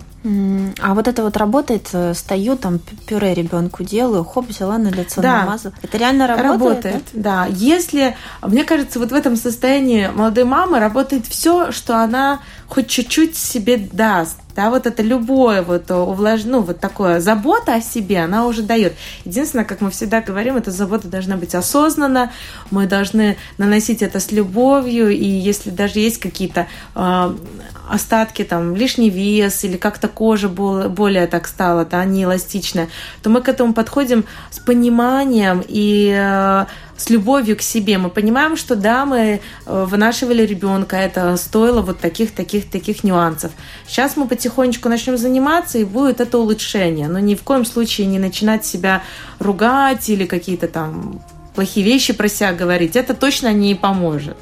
А 0.81 0.95
вот 0.95 1.07
это 1.07 1.21
вот 1.21 1.37
работает, 1.37 1.89
э, 1.93 2.15
стою, 2.15 2.57
там 2.57 2.79
пюре 2.79 3.35
ребенку 3.35 3.83
делаю, 3.83 4.23
хоп, 4.23 4.49
взяла 4.49 4.79
на 4.79 4.87
лицо, 4.87 5.21
да. 5.21 5.41
намазала. 5.41 5.73
Это 5.83 5.97
реально 5.99 6.25
работает? 6.25 6.85
Работает, 6.85 7.03
да? 7.13 7.45
да. 7.45 7.47
Если, 7.51 8.17
мне 8.41 8.63
кажется, 8.63 8.97
вот 8.97 9.11
в 9.11 9.13
этом 9.13 9.35
состоянии 9.35 10.07
молодой 10.07 10.45
мамы 10.45 10.79
работает 10.79 11.27
все, 11.27 11.71
что 11.71 11.97
она 12.03 12.39
хоть 12.67 12.87
чуть-чуть 12.87 13.37
себе 13.37 13.77
даст. 13.77 14.37
Да, 14.55 14.69
вот 14.69 14.87
это 14.87 15.03
любое 15.03 15.61
вот 15.61 15.91
увлаж... 15.91 16.45
ну, 16.45 16.61
вот 16.61 16.79
такое 16.79 17.19
забота 17.19 17.75
о 17.75 17.81
себе, 17.81 18.19
она 18.19 18.45
уже 18.45 18.63
дает. 18.63 18.93
Единственное, 19.25 19.65
как 19.65 19.81
мы 19.81 19.91
всегда 19.91 20.21
говорим, 20.21 20.55
эта 20.55 20.71
забота 20.71 21.09
должна 21.09 21.35
быть 21.35 21.53
осознанна, 21.53 22.31
мы 22.71 22.87
должны 22.87 23.37
наносить 23.57 24.01
это 24.01 24.21
с 24.21 24.31
любовью, 24.31 25.09
и 25.09 25.25
если 25.25 25.71
даже 25.71 25.99
есть 25.99 26.19
какие-то 26.19 26.67
э, 26.95 27.35
остатки, 27.89 28.43
там, 28.43 28.75
лишний 28.75 29.09
вес 29.09 29.63
или 29.65 29.75
как-то 29.75 30.07
кожа 30.07 30.47
более 30.47 31.27
так 31.27 31.47
стала, 31.47 31.83
да, 31.83 32.05
не 32.05 32.23
эластичная, 32.23 32.87
то 33.21 33.29
мы 33.29 33.41
к 33.41 33.49
этому 33.49 33.73
подходим 33.73 34.23
с 34.51 34.59
пониманием 34.59 35.63
и 35.67 36.15
э, 36.17 36.65
с 36.97 37.09
любовью 37.09 37.57
к 37.57 37.61
себе. 37.61 37.97
Мы 37.97 38.09
понимаем, 38.09 38.55
что 38.55 38.75
да, 38.75 39.05
мы 39.05 39.41
э, 39.65 39.85
вынашивали 39.85 40.45
ребенка, 40.45 40.95
это 40.95 41.35
стоило 41.37 41.81
вот 41.81 41.99
таких, 41.99 42.33
таких, 42.33 42.69
таких 42.69 43.03
нюансов. 43.03 43.51
Сейчас 43.87 44.15
мы 44.15 44.27
потихонечку 44.27 44.89
начнем 44.89 45.17
заниматься, 45.17 45.77
и 45.77 45.83
будет 45.83 46.21
это 46.21 46.37
улучшение. 46.37 47.07
Но 47.07 47.19
ни 47.19 47.35
в 47.35 47.43
коем 47.43 47.65
случае 47.65 48.07
не 48.07 48.19
начинать 48.19 48.65
себя 48.65 49.03
ругать 49.39 50.09
или 50.09 50.25
какие-то 50.25 50.67
там 50.67 51.21
плохие 51.53 51.85
вещи 51.85 52.13
про 52.13 52.27
себя 52.27 52.53
говорить. 52.53 52.95
Это 52.95 53.13
точно 53.13 53.51
не 53.51 53.75
поможет. 53.75 54.37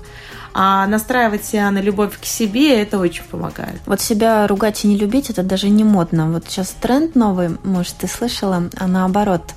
А 0.55 0.85
настраивать 0.85 1.43
себя 1.43 1.71
на 1.71 1.79
любовь 1.79 2.19
к 2.19 2.25
себе, 2.25 2.79
это 2.79 2.99
очень 2.99 3.23
помогает. 3.23 3.81
Вот 3.87 4.01
себя 4.01 4.45
ругать 4.45 4.85
и 4.85 4.87
не 4.87 4.95
любить, 4.95 5.31
это 5.31 5.41
даже 5.41 5.69
не 5.69 5.83
модно. 5.83 6.31
Вот 6.31 6.45
сейчас 6.47 6.75
тренд 6.79 7.15
новый, 7.15 7.57
может, 7.63 7.95
ты 7.95 8.07
слышала, 8.07 8.69
а 8.77 8.87
наоборот– 8.87 9.41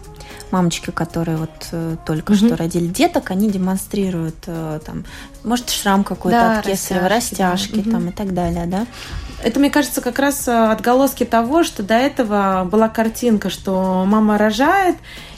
мамочки, 0.51 0.91
которые 0.91 1.37
вот 1.37 1.69
э, 1.73 1.97
только 2.05 2.33
угу. 2.33 2.39
что 2.39 2.57
родили 2.57 2.87
деток, 2.87 3.31
они 3.31 3.51
демонстрируют 3.51 4.37
э, 4.47 4.81
там, 4.85 5.05
может, 5.45 5.71
шрам 5.71 6.05
какой-то 6.05 6.39
да, 6.39 6.59
от 6.59 6.67
кесарева, 6.67 7.09
растяжки, 7.09 7.43
растяжки 7.43 7.81
да. 7.81 7.91
там 7.91 8.03
угу. 8.03 8.11
и 8.11 8.13
так 8.13 8.35
далее, 8.35 8.67
да? 8.67 8.87
Это, 9.43 9.61
мне 9.61 9.71
кажется, 9.71 10.01
как 10.01 10.19
раз 10.19 10.49
э, 10.49 10.53
отголоски 10.53 11.25
того, 11.25 11.63
что 11.63 11.83
до 11.83 11.95
этого 11.95 12.67
была 12.71 12.89
картинка, 12.89 13.51
что 13.51 14.05
мама 14.07 14.39
рожает, 14.39 14.97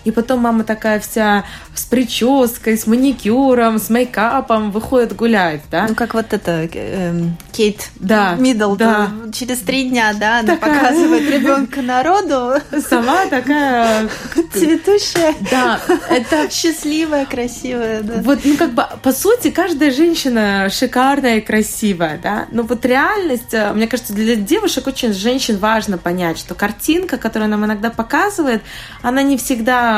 и 0.09 0.11
потом 0.11 0.41
мама 0.41 0.65
такая 0.65 1.01
вся 1.01 1.45
с 1.75 1.85
прической, 1.85 2.77
с 2.79 2.87
маникюром, 2.87 3.79
с 3.79 3.91
мейкапом 3.91 4.71
выходит 4.71 5.15
гулять, 5.15 5.63
да? 5.71 5.87
Ну, 5.89 5.95
как 5.95 6.15
вот 6.15 6.33
это 6.33 6.69
э, 6.73 7.25
Кейт 7.53 7.91
да, 7.97 8.37
Мидл, 8.39 8.75
да. 8.75 9.11
через 9.33 9.59
три 9.59 9.89
дня, 9.89 10.15
да, 10.15 10.41
она 10.41 10.57
такая... 10.57 10.81
показывает 10.81 11.31
ребенка 11.31 11.83
народу. 11.83 12.55
Сама 12.89 13.27
такая... 13.27 14.09
Цветущая. 14.53 15.35
Да, 15.51 15.81
это... 16.09 16.49
Счастливая, 16.51 17.27
красивая, 17.27 18.03
да. 18.03 18.23
Вот, 18.23 18.41
ну, 18.45 18.57
как 18.57 18.73
бы, 18.73 18.87
по 19.03 19.13
сути, 19.13 19.51
каждая 19.51 19.91
женщина 19.91 20.69
шикарная 20.71 21.37
и 21.37 21.41
красивая, 21.41 22.19
да? 22.23 22.47
Но 22.51 22.63
вот 22.63 22.85
реальность, 22.85 23.53
э, 23.53 23.73
мне 23.73 23.87
кажется, 23.87 24.13
для 24.15 24.37
девушек 24.37 24.87
очень 24.87 25.13
женщин 25.13 25.59
важно 25.59 25.99
понять, 25.99 26.39
что 26.39 26.55
картинка, 26.55 27.19
которую 27.19 27.51
нам 27.51 27.65
иногда 27.65 27.91
показывает, 27.91 28.63
она 29.03 29.23
не 29.23 29.37
всегда 29.37 29.98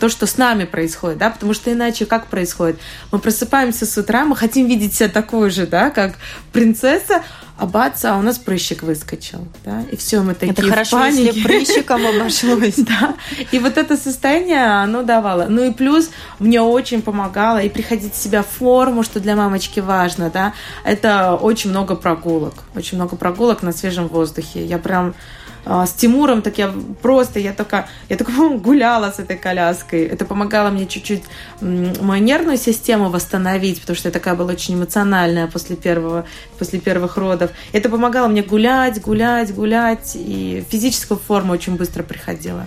то, 0.00 0.08
что 0.08 0.26
с 0.26 0.36
нами 0.36 0.64
происходит, 0.64 1.18
да, 1.18 1.30
потому 1.30 1.54
что 1.54 1.72
иначе 1.72 2.06
как 2.06 2.26
происходит? 2.26 2.78
Мы 3.12 3.18
просыпаемся 3.18 3.86
с 3.86 3.96
утра, 3.96 4.24
мы 4.24 4.36
хотим 4.36 4.66
видеть 4.66 4.94
себя 4.94 5.08
такой 5.08 5.50
же, 5.50 5.66
да, 5.66 5.90
как 5.90 6.14
принцесса, 6.52 7.22
а 7.58 7.66
бац, 7.66 8.04
а 8.04 8.16
у 8.16 8.22
нас 8.22 8.38
прыщик 8.38 8.84
выскочил, 8.84 9.48
да, 9.64 9.82
и 9.90 9.96
все, 9.96 10.20
мы 10.20 10.34
такие 10.34 10.52
Это 10.52 10.62
хорошо, 10.62 10.96
в 10.96 11.00
панике. 11.00 11.26
если 11.26 11.42
прыщиком 11.42 12.06
обошлось. 12.20 12.76
да, 12.76 13.16
и 13.50 13.58
вот 13.58 13.76
это 13.76 13.96
состояние, 13.96 14.64
оно 14.64 15.02
давало. 15.02 15.46
Ну 15.48 15.64
и 15.64 15.72
плюс 15.72 16.10
мне 16.38 16.60
очень 16.60 17.02
помогало 17.02 17.58
и 17.58 17.68
приходить 17.68 18.14
в 18.14 18.16
себя 18.16 18.42
в 18.44 18.46
форму, 18.46 19.02
что 19.02 19.18
для 19.18 19.34
мамочки 19.34 19.80
важно, 19.80 20.30
да, 20.30 20.52
это 20.84 21.34
очень 21.34 21.70
много 21.70 21.96
прогулок, 21.96 22.54
очень 22.76 22.96
много 22.96 23.16
прогулок 23.16 23.62
на 23.62 23.72
свежем 23.72 24.06
воздухе. 24.06 24.64
Я 24.64 24.78
прям 24.78 25.08
а, 25.08 25.12
с 25.68 25.92
Тимуром, 25.92 26.42
так 26.42 26.58
я 26.58 26.72
просто, 27.02 27.38
я 27.38 27.52
только, 27.52 27.88
я 28.08 28.16
только 28.16 28.32
гуляла 28.58 29.10
с 29.10 29.18
этой 29.18 29.36
коляской. 29.36 30.04
Это 30.04 30.24
помогало 30.24 30.70
мне 30.70 30.86
чуть-чуть 30.86 31.24
мою 31.60 32.22
нервную 32.22 32.56
систему 32.56 33.10
восстановить, 33.10 33.80
потому 33.80 33.96
что 33.96 34.08
я 34.08 34.12
такая 34.12 34.34
была 34.34 34.52
очень 34.52 34.74
эмоциональная 34.76 35.46
после 35.46 35.76
первого, 35.76 36.24
после 36.58 36.80
первых 36.80 37.16
родов. 37.16 37.50
Это 37.72 37.88
помогало 37.90 38.28
мне 38.28 38.42
гулять, 38.42 39.00
гулять, 39.02 39.54
гулять, 39.54 40.12
и 40.14 40.64
физическая 40.70 41.18
форма 41.18 41.52
очень 41.52 41.76
быстро 41.76 42.02
приходила. 42.02 42.64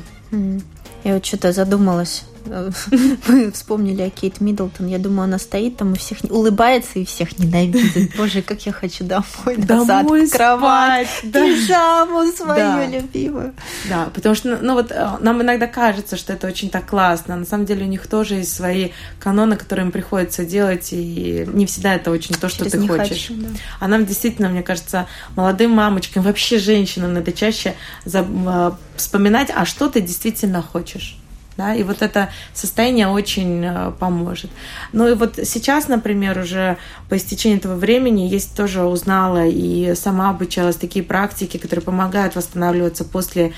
Я 1.03 1.15
вот 1.15 1.25
что-то 1.25 1.51
задумалась 1.51 2.25
мы 3.27 3.51
вспомнили 3.51 4.01
о 4.01 4.09
Кейт 4.09 4.41
Миддлтон. 4.41 4.87
Я 4.87 4.99
думаю, 4.99 5.23
она 5.23 5.39
стоит 5.39 5.77
там 5.77 5.93
и 5.93 5.97
всех 5.97 6.19
улыбается 6.29 6.99
и 6.99 7.05
всех 7.05 7.37
ненавидит. 7.39 8.11
Боже, 8.17 8.41
как 8.41 8.65
я 8.65 8.71
хочу 8.71 9.03
домой, 9.03 9.57
назад 9.57 10.05
домой 10.05 10.29
кровать, 10.29 11.07
спать, 11.07 11.31
да. 11.31 11.45
пижаму 11.45 12.31
свою 12.31 12.59
да. 12.59 12.85
любимую. 12.85 13.53
Да, 13.89 14.09
потому 14.13 14.35
что, 14.35 14.57
ну 14.61 14.73
вот, 14.73 14.91
э, 14.91 15.17
нам 15.21 15.41
иногда 15.41 15.67
кажется, 15.67 16.17
что 16.17 16.33
это 16.33 16.47
очень 16.47 16.69
так 16.69 16.85
классно. 16.85 17.35
На 17.35 17.45
самом 17.45 17.65
деле 17.65 17.85
у 17.85 17.89
них 17.89 18.07
тоже 18.07 18.35
есть 18.35 18.53
свои 18.53 18.89
каноны, 19.19 19.55
которые 19.55 19.85
им 19.85 19.91
приходится 19.91 20.45
делать, 20.45 20.89
и 20.91 21.47
не 21.51 21.65
всегда 21.65 21.95
это 21.95 22.11
очень 22.11 22.35
то, 22.35 22.49
что 22.49 22.65
Через 22.65 22.71
ты 22.71 22.87
хочешь. 22.87 23.27
Хочу, 23.27 23.35
да. 23.35 23.49
А 23.79 23.87
нам 23.87 24.05
действительно, 24.05 24.49
мне 24.49 24.63
кажется, 24.63 25.07
молодым 25.35 25.71
мамочкам, 25.71 26.23
вообще 26.23 26.57
женщинам 26.57 27.13
надо 27.13 27.31
чаще 27.31 27.75
э, 28.05 28.71
вспоминать, 28.95 29.49
а 29.55 29.65
что 29.65 29.89
ты 29.89 30.01
действительно 30.01 30.61
хочешь 30.61 31.20
да, 31.61 31.75
и 31.75 31.83
вот 31.83 32.01
это 32.01 32.29
состояние 32.53 33.07
очень 33.07 33.63
э, 33.63 33.91
поможет. 33.99 34.49
Ну 34.93 35.07
и 35.07 35.13
вот 35.13 35.39
сейчас, 35.43 35.87
например, 35.87 36.39
уже 36.39 36.77
по 37.09 37.17
истечении 37.17 37.57
этого 37.57 37.75
времени 37.75 38.21
есть 38.21 38.55
тоже 38.55 38.83
узнала 38.83 39.45
и 39.45 39.93
сама 39.95 40.31
обучалась 40.31 40.75
такие 40.75 41.05
практики, 41.05 41.57
которые 41.57 41.83
помогают 41.83 42.35
восстанавливаться 42.35 43.03
после 43.03 43.53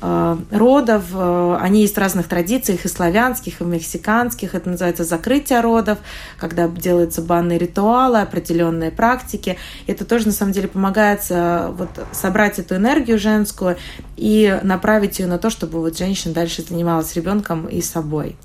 родов. 0.00 1.04
Э, 1.12 1.58
они 1.60 1.80
есть 1.82 1.96
в 1.96 1.98
разных 1.98 2.28
традициях, 2.28 2.84
и 2.84 2.88
славянских, 2.88 3.60
и 3.60 3.64
мексиканских. 3.64 4.54
Это 4.54 4.70
называется 4.70 5.04
закрытие 5.04 5.60
родов, 5.60 5.98
когда 6.38 6.68
делаются 6.68 7.22
банные 7.22 7.58
ритуалы, 7.58 8.20
определенные 8.20 8.90
практики. 8.90 9.58
Это 9.86 10.04
тоже, 10.04 10.26
на 10.26 10.32
самом 10.32 10.52
деле, 10.52 10.68
помогает 10.68 11.22
э, 11.30 11.72
вот, 11.76 11.90
собрать 12.12 12.58
эту 12.58 12.76
энергию 12.76 13.18
женскую 13.18 13.76
и 14.16 14.58
направить 14.62 15.18
ее 15.18 15.26
на 15.26 15.38
то, 15.38 15.50
чтобы 15.50 15.80
вот 15.80 15.96
женщина 15.96 16.34
дальше 16.34 16.62
занималась 16.62 17.14
ребенком 17.14 17.66
и 17.66 17.80
собой. 17.80 18.36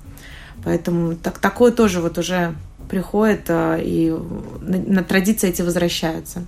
Поэтому 0.64 1.14
так, 1.14 1.38
такое 1.38 1.72
тоже 1.72 2.00
вот 2.00 2.16
уже 2.18 2.54
приходит, 2.88 3.46
а, 3.48 3.76
и 3.76 4.12
на, 4.60 5.02
традиции 5.02 5.48
эти 5.48 5.62
возвращаются. 5.62 6.44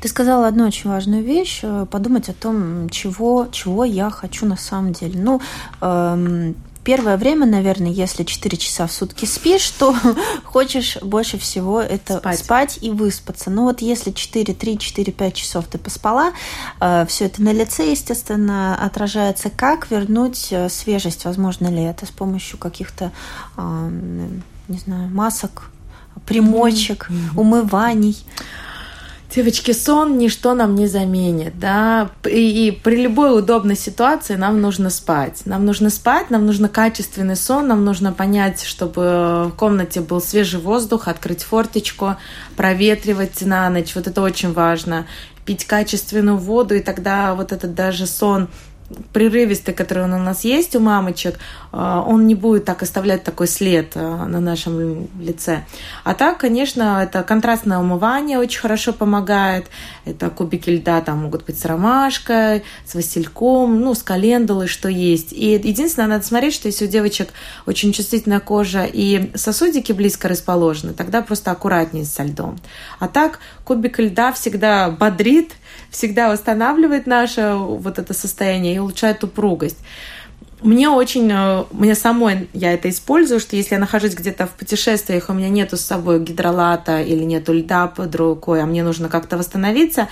Ты 0.00 0.08
сказала 0.08 0.46
одну 0.46 0.66
очень 0.66 0.90
важную 0.90 1.22
вещь, 1.22 1.60
э, 1.62 1.86
подумать 1.90 2.28
о 2.28 2.32
том, 2.32 2.88
чего, 2.90 3.48
чего 3.50 3.84
я 3.84 4.10
хочу 4.10 4.46
на 4.46 4.56
самом 4.56 4.92
деле. 4.92 5.20
Ну, 5.20 5.40
эм, 5.80 6.54
первое 6.84 7.16
время, 7.16 7.46
наверное, 7.46 7.90
если 7.90 8.24
4 8.24 8.56
часа 8.56 8.86
в 8.86 8.92
сутки 8.92 9.24
спишь, 9.24 9.68
то 9.70 9.94
хочешь 10.44 10.98
больше 11.00 11.38
всего 11.38 11.80
это 11.80 12.18
спать, 12.18 12.38
спать 12.38 12.78
и 12.80 12.90
выспаться. 12.90 13.50
Ну 13.50 13.64
вот 13.64 13.80
если 13.82 14.10
4, 14.10 14.54
3, 14.54 14.78
4, 14.78 15.12
5 15.12 15.34
часов 15.34 15.66
ты 15.66 15.78
поспала, 15.78 16.32
э, 16.80 17.06
все 17.08 17.26
это 17.26 17.42
на 17.42 17.52
лице, 17.52 17.90
естественно, 17.90 18.76
отражается. 18.76 19.50
Как 19.50 19.90
вернуть 19.90 20.48
э, 20.50 20.68
свежесть? 20.68 21.24
Возможно 21.24 21.68
ли 21.68 21.82
это 21.82 22.06
с 22.06 22.10
помощью 22.10 22.58
каких-то, 22.58 23.12
э, 23.56 23.90
не 24.68 24.78
знаю, 24.78 25.08
масок, 25.10 25.71
примочек, 26.26 27.08
mm-hmm. 27.08 27.40
умываний. 27.40 28.16
Девочки, 29.34 29.72
сон 29.72 30.18
ничто 30.18 30.52
нам 30.52 30.74
не 30.74 30.86
заменит, 30.86 31.58
да, 31.58 32.10
и, 32.26 32.68
и 32.68 32.70
при 32.70 32.96
любой 32.96 33.38
удобной 33.38 33.76
ситуации 33.76 34.34
нам 34.34 34.60
нужно 34.60 34.90
спать. 34.90 35.42
Нам 35.46 35.64
нужно 35.64 35.88
спать, 35.88 36.28
нам 36.28 36.44
нужно 36.44 36.68
качественный 36.68 37.36
сон, 37.36 37.66
нам 37.66 37.82
нужно 37.82 38.12
понять, 38.12 38.62
чтобы 38.62 39.46
в 39.46 39.52
комнате 39.56 40.02
был 40.02 40.20
свежий 40.20 40.60
воздух, 40.60 41.08
открыть 41.08 41.44
форточку, 41.44 42.16
проветривать 42.56 43.40
на 43.40 43.70
ночь, 43.70 43.94
вот 43.94 44.06
это 44.06 44.20
очень 44.20 44.52
важно. 44.52 45.06
Пить 45.46 45.64
качественную 45.64 46.36
воду, 46.36 46.74
и 46.74 46.80
тогда 46.80 47.34
вот 47.34 47.52
этот 47.52 47.74
даже 47.74 48.06
сон 48.06 48.48
прерывистый, 49.12 49.74
который 49.74 50.04
у 50.04 50.06
нас 50.06 50.44
есть 50.44 50.76
у 50.76 50.80
мамочек, 50.80 51.38
а, 51.70 52.02
он 52.06 52.26
не 52.26 52.34
будет 52.34 52.64
так 52.64 52.82
оставлять 52.82 53.24
такой 53.24 53.46
след 53.46 53.92
а, 53.94 54.26
на 54.26 54.40
нашем 54.40 55.08
лице. 55.20 55.64
А 56.04 56.14
так, 56.14 56.38
конечно, 56.38 57.02
это 57.02 57.22
контрастное 57.22 57.78
умывание 57.78 58.38
очень 58.38 58.60
хорошо 58.60 58.92
помогает. 58.92 59.66
Это 60.04 60.30
кубики 60.30 60.70
льда 60.70 61.00
там 61.00 61.22
могут 61.22 61.44
быть 61.46 61.58
с 61.58 61.64
ромашкой, 61.64 62.64
с 62.84 62.94
васильком, 62.94 63.80
ну, 63.80 63.94
с 63.94 64.02
календулой, 64.02 64.66
что 64.66 64.88
есть. 64.88 65.32
И 65.32 65.52
единственное, 65.52 66.08
надо 66.08 66.24
смотреть, 66.24 66.54
что 66.54 66.68
если 66.68 66.86
у 66.86 66.88
девочек 66.88 67.30
очень 67.66 67.92
чувствительная 67.92 68.40
кожа 68.40 68.84
и 68.84 69.30
сосудики 69.34 69.92
близко 69.92 70.28
расположены, 70.28 70.92
тогда 70.92 71.22
просто 71.22 71.50
аккуратнее 71.50 72.04
со 72.04 72.22
льдом. 72.24 72.58
А 72.98 73.08
так, 73.08 73.38
кубик 73.64 73.98
льда 73.98 74.32
всегда 74.32 74.90
бодрит, 74.90 75.52
всегда 75.90 76.30
восстанавливает 76.30 77.06
наше 77.06 77.54
вот 77.54 77.98
это 77.98 78.14
состояние 78.14 78.71
и 78.74 78.78
улучшает 78.78 79.22
упругость. 79.24 79.78
Мне 80.62 80.88
очень, 80.88 81.30
э, 81.32 81.64
мне 81.72 81.94
самой 81.94 82.48
я 82.52 82.72
это 82.72 82.88
использую, 82.88 83.40
что 83.40 83.56
если 83.56 83.74
я 83.74 83.80
нахожусь 83.80 84.14
где-то 84.14 84.46
в 84.46 84.50
путешествиях, 84.50 85.28
у 85.28 85.32
меня 85.32 85.48
нету 85.48 85.76
с 85.76 85.80
собой 85.80 86.20
гидролата 86.20 87.02
или 87.02 87.24
нету 87.24 87.52
льда 87.52 87.88
под 87.88 88.14
рукой, 88.14 88.62
а 88.62 88.66
мне 88.66 88.84
нужно 88.84 89.08
как-то 89.08 89.36
восстановиться, 89.36 90.08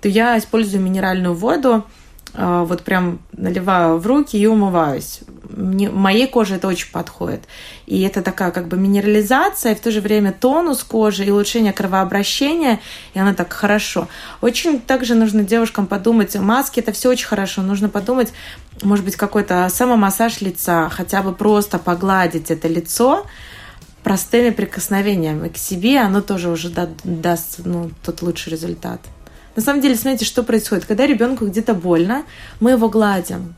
то 0.00 0.08
я 0.08 0.38
использую 0.38 0.82
минеральную 0.82 1.34
воду, 1.34 1.84
вот 2.34 2.82
прям 2.82 3.18
наливаю 3.32 3.98
в 3.98 4.06
руки 4.06 4.36
и 4.36 4.46
умываюсь. 4.46 5.20
Мне, 5.48 5.90
моей 5.90 6.28
коже 6.28 6.56
это 6.56 6.68
очень 6.68 6.90
подходит. 6.92 7.42
И 7.86 8.02
это 8.02 8.22
такая 8.22 8.52
как 8.52 8.68
бы 8.68 8.76
минерализация, 8.76 9.72
и 9.72 9.74
в 9.74 9.80
то 9.80 9.90
же 9.90 10.00
время 10.00 10.32
тонус 10.32 10.84
кожи 10.84 11.24
и 11.24 11.30
улучшение 11.30 11.72
кровообращения, 11.72 12.80
и 13.14 13.18
она 13.18 13.34
так 13.34 13.52
хорошо. 13.52 14.08
Очень 14.40 14.80
также 14.80 15.14
нужно 15.14 15.42
девушкам 15.42 15.86
подумать, 15.86 16.36
маски 16.36 16.80
это 16.80 16.92
все 16.92 17.10
очень 17.10 17.26
хорошо, 17.26 17.62
нужно 17.62 17.88
подумать, 17.88 18.32
может 18.82 19.04
быть, 19.04 19.16
какой-то 19.16 19.68
самомассаж 19.68 20.40
лица, 20.40 20.88
хотя 20.88 21.22
бы 21.22 21.32
просто 21.32 21.78
погладить 21.78 22.50
это 22.50 22.68
лицо, 22.68 23.26
простыми 24.04 24.50
прикосновениями 24.50 25.48
к 25.48 25.56
себе, 25.56 25.98
оно 25.98 26.20
тоже 26.20 26.48
уже 26.48 26.70
даст 27.04 27.60
ну, 27.64 27.90
тот 28.04 28.22
лучший 28.22 28.52
результат. 28.52 29.00
На 29.56 29.62
самом 29.62 29.80
деле, 29.80 29.96
смотрите, 29.96 30.24
что 30.24 30.42
происходит. 30.42 30.84
Когда 30.84 31.06
ребенку 31.06 31.46
где-то 31.46 31.74
больно, 31.74 32.24
мы 32.60 32.72
его 32.72 32.88
гладим. 32.88 33.54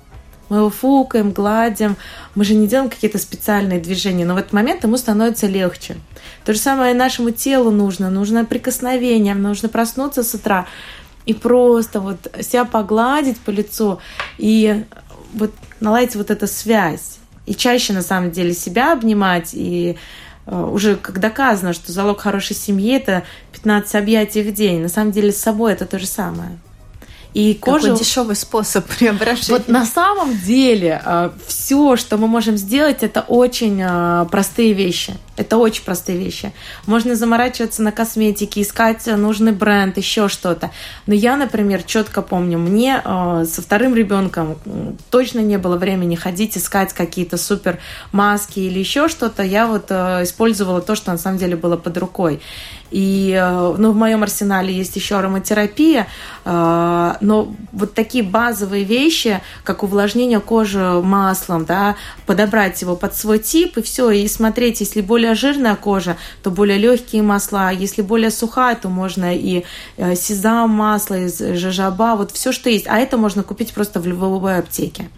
Мы 0.48 0.58
его 0.58 0.70
фукаем, 0.70 1.32
гладим. 1.32 1.96
Мы 2.34 2.44
же 2.44 2.54
не 2.54 2.66
делаем 2.66 2.90
какие-то 2.90 3.18
специальные 3.18 3.80
движения, 3.80 4.24
но 4.24 4.34
в 4.34 4.38
этот 4.38 4.52
момент 4.52 4.84
ему 4.84 4.96
становится 4.96 5.46
легче. 5.46 5.96
То 6.44 6.52
же 6.52 6.58
самое 6.58 6.94
нашему 6.94 7.30
телу 7.30 7.70
нужно. 7.70 8.10
Нужно 8.10 8.44
прикосновение, 8.44 9.34
нужно 9.34 9.68
проснуться 9.68 10.22
с 10.22 10.34
утра 10.34 10.66
и 11.24 11.34
просто 11.34 12.00
вот 12.00 12.18
себя 12.40 12.64
погладить 12.64 13.38
по 13.38 13.50
лицу 13.50 14.00
и 14.38 14.84
вот 15.32 15.52
наладить 15.80 16.16
вот 16.16 16.30
эту 16.30 16.46
связь. 16.46 17.18
И 17.46 17.54
чаще, 17.54 17.92
на 17.92 18.02
самом 18.02 18.30
деле, 18.30 18.52
себя 18.54 18.92
обнимать. 18.92 19.50
И 19.52 19.96
уже 20.46 20.96
как 20.96 21.20
доказано, 21.20 21.72
что 21.72 21.92
залог 21.92 22.20
хорошей 22.20 22.56
семьи– 22.56 22.96
это 22.96 23.22
15 23.52 23.94
объятий 23.94 24.42
в 24.42 24.52
день. 24.52 24.80
На 24.80 24.88
самом 24.88 25.12
деле, 25.12 25.32
с 25.32 25.38
собой 25.38 25.72
это 25.72 25.86
то 25.86 25.98
же 25.98 26.06
самое. 26.06 26.58
И 27.34 27.54
кожа... 27.54 27.88
Какой 27.88 27.98
дешевый 27.98 28.36
способ 28.36 28.86
преображения. 28.98 29.52
Вот 29.52 29.68
на 29.68 29.86
самом 29.86 30.36
деле 30.38 31.00
э, 31.04 31.30
все, 31.46 31.96
что 31.96 32.18
мы 32.18 32.28
можем 32.28 32.56
сделать, 32.56 33.02
это 33.02 33.22
очень 33.22 33.80
э, 33.82 34.26
простые 34.30 34.74
вещи. 34.74 35.14
Это 35.36 35.56
очень 35.56 35.84
простые 35.84 36.18
вещи. 36.18 36.52
Можно 36.86 37.14
заморачиваться 37.14 37.82
на 37.82 37.90
косметике, 37.90 38.60
искать 38.60 39.06
нужный 39.06 39.52
бренд, 39.52 39.96
еще 39.96 40.28
что-то. 40.28 40.70
Но 41.06 41.14
я, 41.14 41.36
например, 41.36 41.82
четко 41.82 42.20
помню, 42.20 42.58
мне 42.58 43.00
э, 43.02 43.44
со 43.48 43.62
вторым 43.62 43.94
ребенком 43.94 44.56
точно 45.10 45.40
не 45.40 45.56
было 45.56 45.76
времени 45.76 46.16
ходить, 46.16 46.58
искать 46.58 46.92
какие-то 46.92 47.38
супер 47.38 47.78
маски 48.12 48.60
или 48.60 48.78
еще 48.78 49.08
что-то. 49.08 49.42
Я 49.42 49.66
вот 49.66 49.90
использовала 49.90 50.82
то, 50.82 50.94
что 50.94 51.12
на 51.12 51.18
самом 51.18 51.38
деле 51.38 51.56
было 51.56 51.76
под 51.76 51.96
рукой. 51.96 52.40
И 52.92 53.32
э, 53.34 53.74
ну, 53.78 53.90
в 53.92 53.96
моем 53.96 54.22
арсенале 54.22 54.72
есть 54.72 54.94
еще 54.96 55.16
ароматерапия, 55.16 56.08
э, 56.44 57.14
но 57.20 57.54
вот 57.72 57.94
такие 57.94 58.22
базовые 58.22 58.84
вещи, 58.84 59.40
как 59.64 59.82
увлажнение 59.82 60.40
кожи 60.40 61.00
маслом, 61.02 61.64
да, 61.64 61.96
подобрать 62.26 62.82
его 62.82 62.94
под 62.94 63.16
свой 63.16 63.38
тип 63.38 63.78
и 63.78 63.82
все, 63.82 64.10
и 64.10 64.28
смотреть, 64.28 64.80
если 64.80 65.00
более 65.00 65.21
жирная 65.34 65.76
кожа, 65.76 66.16
то 66.42 66.50
более 66.50 66.78
легкие 66.78 67.22
масла, 67.22 67.70
если 67.70 68.02
более 68.02 68.30
сухая, 68.30 68.76
то 68.76 68.88
можно 68.88 69.36
и 69.36 69.64
э, 69.96 70.14
сезам 70.14 70.70
масло, 70.70 71.14
из 71.14 71.38
жажаба, 71.38 72.16
вот 72.16 72.30
все, 72.32 72.52
что 72.52 72.70
есть. 72.70 72.86
А 72.86 72.98
это 72.98 73.16
можно 73.16 73.42
купить 73.42 73.72
просто 73.72 74.00
в 74.00 74.06
любой 74.06 74.58
аптеке. 74.58 75.08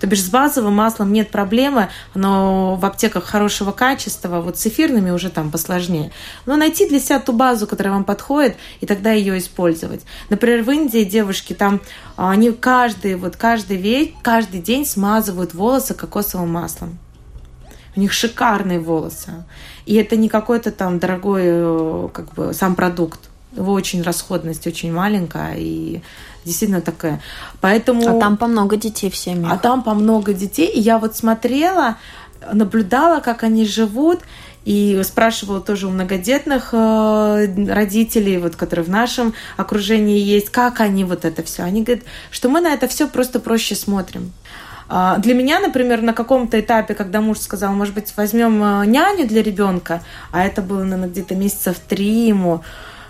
То 0.00 0.06
бишь 0.06 0.22
с 0.22 0.28
базовым 0.28 0.74
маслом 0.74 1.12
нет 1.12 1.30
проблемы, 1.30 1.88
оно 2.14 2.76
в 2.76 2.84
аптеках 2.84 3.24
хорошего 3.24 3.72
качества, 3.72 4.40
вот 4.40 4.58
с 4.58 4.66
эфирными 4.66 5.10
уже 5.10 5.28
там 5.30 5.50
посложнее. 5.50 6.12
Но 6.46 6.56
найти 6.56 6.88
для 6.88 7.00
себя 7.00 7.18
ту 7.18 7.32
базу, 7.32 7.66
которая 7.66 7.94
вам 7.94 8.04
подходит, 8.04 8.56
и 8.80 8.86
тогда 8.86 9.12
ее 9.12 9.38
использовать. 9.38 10.02
Например, 10.30 10.62
в 10.62 10.70
Индии 10.70 11.04
девушки 11.04 11.52
там, 11.52 11.80
а, 12.16 12.30
они 12.30 12.52
каждый, 12.52 13.16
вот 13.16 13.36
каждый, 13.36 13.76
весь, 13.76 14.12
каждый 14.22 14.60
день 14.60 14.86
смазывают 14.86 15.54
волосы 15.54 15.94
кокосовым 15.94 16.50
маслом. 16.50 16.98
У 17.98 18.00
них 18.00 18.12
шикарные 18.12 18.78
волосы. 18.78 19.44
И 19.84 19.96
это 19.96 20.14
не 20.14 20.28
какой-то 20.28 20.70
там 20.70 21.00
дорогой 21.00 21.42
э, 21.46 22.08
как 22.12 22.32
бы 22.32 22.54
сам 22.54 22.76
продукт. 22.76 23.18
Его 23.56 23.72
очень 23.72 24.02
расходность 24.02 24.68
очень 24.68 24.92
маленькая, 24.92 25.56
и 25.56 26.02
действительно 26.44 26.80
такая. 26.80 27.20
Поэтому... 27.60 28.08
А 28.08 28.20
там 28.20 28.36
по 28.36 28.46
много 28.46 28.76
детей 28.76 29.10
в 29.10 29.16
семье. 29.16 29.48
А 29.50 29.58
там 29.58 29.82
по 29.82 29.94
много 29.94 30.32
детей. 30.32 30.68
И 30.68 30.78
я 30.78 30.98
вот 30.98 31.16
смотрела, 31.16 31.96
наблюдала, 32.52 33.18
как 33.18 33.42
они 33.42 33.66
живут, 33.66 34.20
и 34.64 35.02
спрашивала 35.02 35.60
тоже 35.60 35.88
у 35.88 35.90
многодетных 35.90 36.68
э, 36.70 37.66
родителей, 37.68 38.38
вот, 38.38 38.54
которые 38.54 38.84
в 38.84 38.90
нашем 38.90 39.34
окружении 39.56 40.20
есть, 40.20 40.50
как 40.50 40.78
они 40.78 41.02
вот 41.02 41.24
это 41.24 41.42
все. 41.42 41.64
Они 41.64 41.82
говорят, 41.82 42.04
что 42.30 42.48
мы 42.48 42.60
на 42.60 42.74
это 42.74 42.86
все 42.86 43.08
просто 43.08 43.40
проще 43.40 43.74
смотрим. 43.74 44.32
А, 44.88 45.18
для 45.18 45.34
меня, 45.34 45.60
например, 45.60 46.00
на 46.02 46.14
каком-то 46.14 46.58
этапе, 46.58 46.94
когда 46.94 47.20
муж 47.20 47.38
сказал, 47.38 47.72
может 47.74 47.94
быть, 47.94 48.12
возьмем 48.16 48.62
э, 48.62 48.86
няню 48.86 49.26
для 49.26 49.42
ребенка, 49.42 50.02
а 50.32 50.44
это 50.44 50.62
было, 50.62 50.82
наверное, 50.82 51.08
где-то 51.10 51.34
месяцев 51.34 51.76
три 51.86 52.26
ему, 52.26 52.62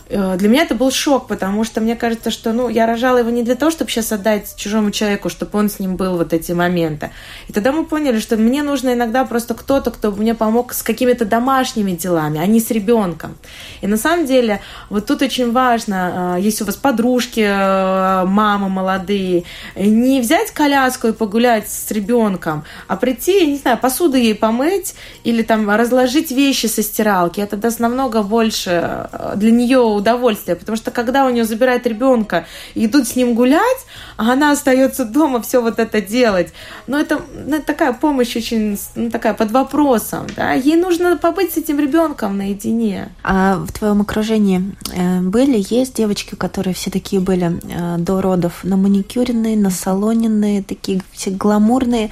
для 0.09 0.49
меня 0.49 0.62
это 0.62 0.75
был 0.75 0.90
шок, 0.90 1.27
потому 1.29 1.64
что 1.64 1.81
мне 1.81 1.94
кажется, 1.94 2.31
что 2.31 2.53
ну, 2.53 2.68
я 2.68 2.87
рожала 2.87 3.18
его 3.18 3.31
не 3.31 3.42
для 3.42 3.55
того, 3.55 3.71
чтобы 3.71 3.90
сейчас 3.90 4.11
отдать 4.12 4.55
чужому 4.57 4.90
человеку, 4.90 5.29
чтобы 5.29 5.59
он 5.59 5.68
с 5.68 5.79
ним 5.79 5.97
был 5.97 6.16
вот 6.16 6.33
эти 6.33 6.53
моменты. 6.53 7.11
И 7.49 7.53
тогда 7.53 7.73
мы 7.73 7.85
поняли, 7.85 8.18
что 8.18 8.37
мне 8.37 8.62
нужно 8.62 8.94
иногда 8.94 9.25
просто 9.25 9.55
кто-то, 9.55 9.90
кто 9.90 10.11
мне 10.12 10.35
помог 10.35 10.73
с 10.73 10.83
какими-то 10.83 11.25
домашними 11.25 11.92
делами, 11.92 12.40
а 12.40 12.47
не 12.47 12.61
с 12.61 12.71
ребенком. 12.71 13.37
И 13.83 13.87
на 13.87 13.97
самом 13.97 14.27
деле 14.27 14.61
вот 14.88 15.07
тут 15.07 15.23
очень 15.23 15.53
важно, 15.53 16.37
э, 16.38 16.40
если 16.40 16.64
у 16.64 16.66
вас 16.66 16.77
подружки, 16.77 17.40
э, 17.40 18.25
мамы 18.25 18.68
молодые, 18.68 19.44
не 19.77 20.21
взять 20.21 20.51
коляску 20.51 21.09
и 21.09 21.12
погулять 21.12 21.68
с 21.68 21.90
ребенком, 21.90 22.64
а 22.87 22.97
прийти, 22.97 23.47
не 23.47 23.59
знаю, 23.59 23.79
посуду 23.79 24.16
ей 24.16 24.35
помыть 24.35 24.94
или 25.25 25.42
там 25.42 25.68
разложить 25.68 26.31
вещи 26.31 26.66
со 26.66 26.83
стиралки. 26.83 27.40
Это 27.40 27.57
даст 27.57 27.81
намного 27.81 28.23
больше 28.23 29.09
для 29.37 29.51
нее 29.51 29.79
удовольствие, 29.98 30.56
потому 30.56 30.76
что 30.76 30.90
когда 30.90 31.26
у 31.26 31.30
нее 31.30 31.44
забирают 31.44 31.87
ребенка 31.87 32.46
и 32.74 32.87
идут 32.87 33.08
с 33.08 33.16
ним 33.16 33.34
гулять, 33.34 33.87
а 34.16 34.32
она 34.32 34.52
остается 34.52 35.04
дома 35.04 35.42
все 35.42 35.61
вот 35.61 35.78
это 35.78 36.00
делать, 36.00 36.52
ну 36.87 36.98
это, 36.98 37.20
ну, 37.46 37.61
такая 37.62 37.92
помощь 37.92 38.37
очень 38.37 38.78
ну, 38.94 39.11
такая 39.11 39.34
под 39.34 39.50
вопросом, 39.50 40.26
да, 40.37 40.52
ей 40.52 40.76
нужно 40.76 41.16
побыть 41.16 41.52
с 41.52 41.56
этим 41.56 41.78
ребенком 41.78 42.38
наедине. 42.38 43.08
А 43.22 43.56
в 43.56 43.72
твоем 43.72 44.00
окружении 44.00 44.74
э, 44.94 45.20
были, 45.20 45.64
есть 45.68 45.94
девочки, 45.94 46.34
которые 46.34 46.74
все 46.74 46.90
такие 46.90 47.20
были 47.20 47.61
э, 47.62 47.98
до 47.98 48.20
родов, 48.20 48.64
на 48.64 48.76
маникюренные, 48.76 49.56
на 49.56 49.70
салоненные, 49.70 50.62
такие 50.62 51.02
все 51.12 51.30
гламурные, 51.30 52.11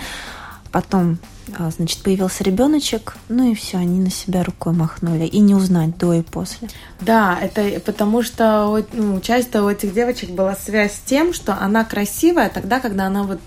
потом 0.73 1.19
значит, 1.49 2.03
появился 2.03 2.43
ребеночек, 2.45 3.17
ну 3.29 3.51
и 3.51 3.55
все, 3.55 3.79
они 3.79 4.01
на 4.01 4.11
себя 4.11 4.43
рукой 4.43 4.73
махнули. 4.73 5.25
И 5.25 5.39
не 5.39 5.55
узнать 5.55 5.97
до 5.97 6.13
и 6.15 6.23
после. 6.23 6.69
Да, 7.01 7.39
это 7.41 7.81
потому 7.81 8.23
что 8.23 8.85
ну, 8.93 9.21
часто 9.21 9.63
у 9.63 9.69
этих 9.69 9.95
девочек 9.95 10.31
была 10.31 10.57
связь 10.57 10.95
с 10.95 11.01
тем, 11.01 11.33
что 11.33 11.57
она 11.59 11.85
красивая 11.85 12.49
тогда, 12.49 12.81
когда 12.81 13.07
она 13.07 13.23
вот, 13.23 13.41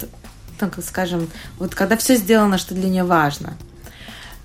так 0.57 0.77
скажем, 0.83 1.29
вот 1.57 1.75
когда 1.75 1.97
все 1.97 2.15
сделано, 2.15 2.57
что 2.57 2.73
для 2.73 2.89
нее 2.89 3.03
важно. 3.03 3.53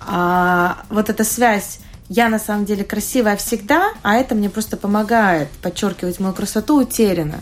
А 0.01 0.79
вот 0.91 1.09
эта 1.09 1.25
связь 1.25 1.79
я 2.09 2.29
на 2.29 2.39
самом 2.39 2.65
деле 2.65 2.85
красивая 2.85 3.37
всегда, 3.37 3.93
а 4.03 4.15
это 4.15 4.35
мне 4.35 4.51
просто 4.51 4.77
помогает 4.77 5.49
подчеркивать 5.63 6.21
мою 6.21 6.35
красоту 6.35 6.81
утеряно. 6.81 7.41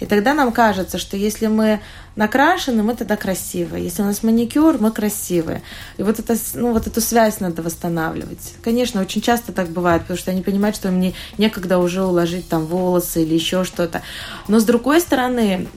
И 0.00 0.06
тогда 0.06 0.34
нам 0.34 0.52
кажется, 0.52 0.98
что 0.98 1.16
если 1.16 1.46
мы 1.46 1.80
накрашены, 2.16 2.82
мы 2.82 2.94
тогда 2.94 3.16
красивые. 3.16 3.84
Если 3.84 4.02
у 4.02 4.06
нас 4.06 4.22
маникюр, 4.22 4.78
мы 4.80 4.90
красивые. 4.90 5.62
И 5.98 6.02
вот, 6.02 6.18
это, 6.18 6.36
ну, 6.54 6.72
вот 6.72 6.86
эту 6.86 7.00
связь 7.00 7.40
надо 7.40 7.62
восстанавливать. 7.62 8.54
Конечно, 8.62 9.00
очень 9.00 9.20
часто 9.20 9.52
так 9.52 9.68
бывает, 9.68 10.02
потому 10.02 10.18
что 10.18 10.30
они 10.30 10.42
понимают, 10.42 10.76
что 10.76 10.90
мне 10.90 11.14
некогда 11.38 11.78
уже 11.78 12.02
уложить 12.04 12.48
там 12.48 12.66
волосы 12.66 13.22
или 13.22 13.34
еще 13.34 13.64
что-то. 13.64 14.02
Но 14.48 14.60
с 14.60 14.64
другой 14.64 15.00
стороны, 15.00 15.68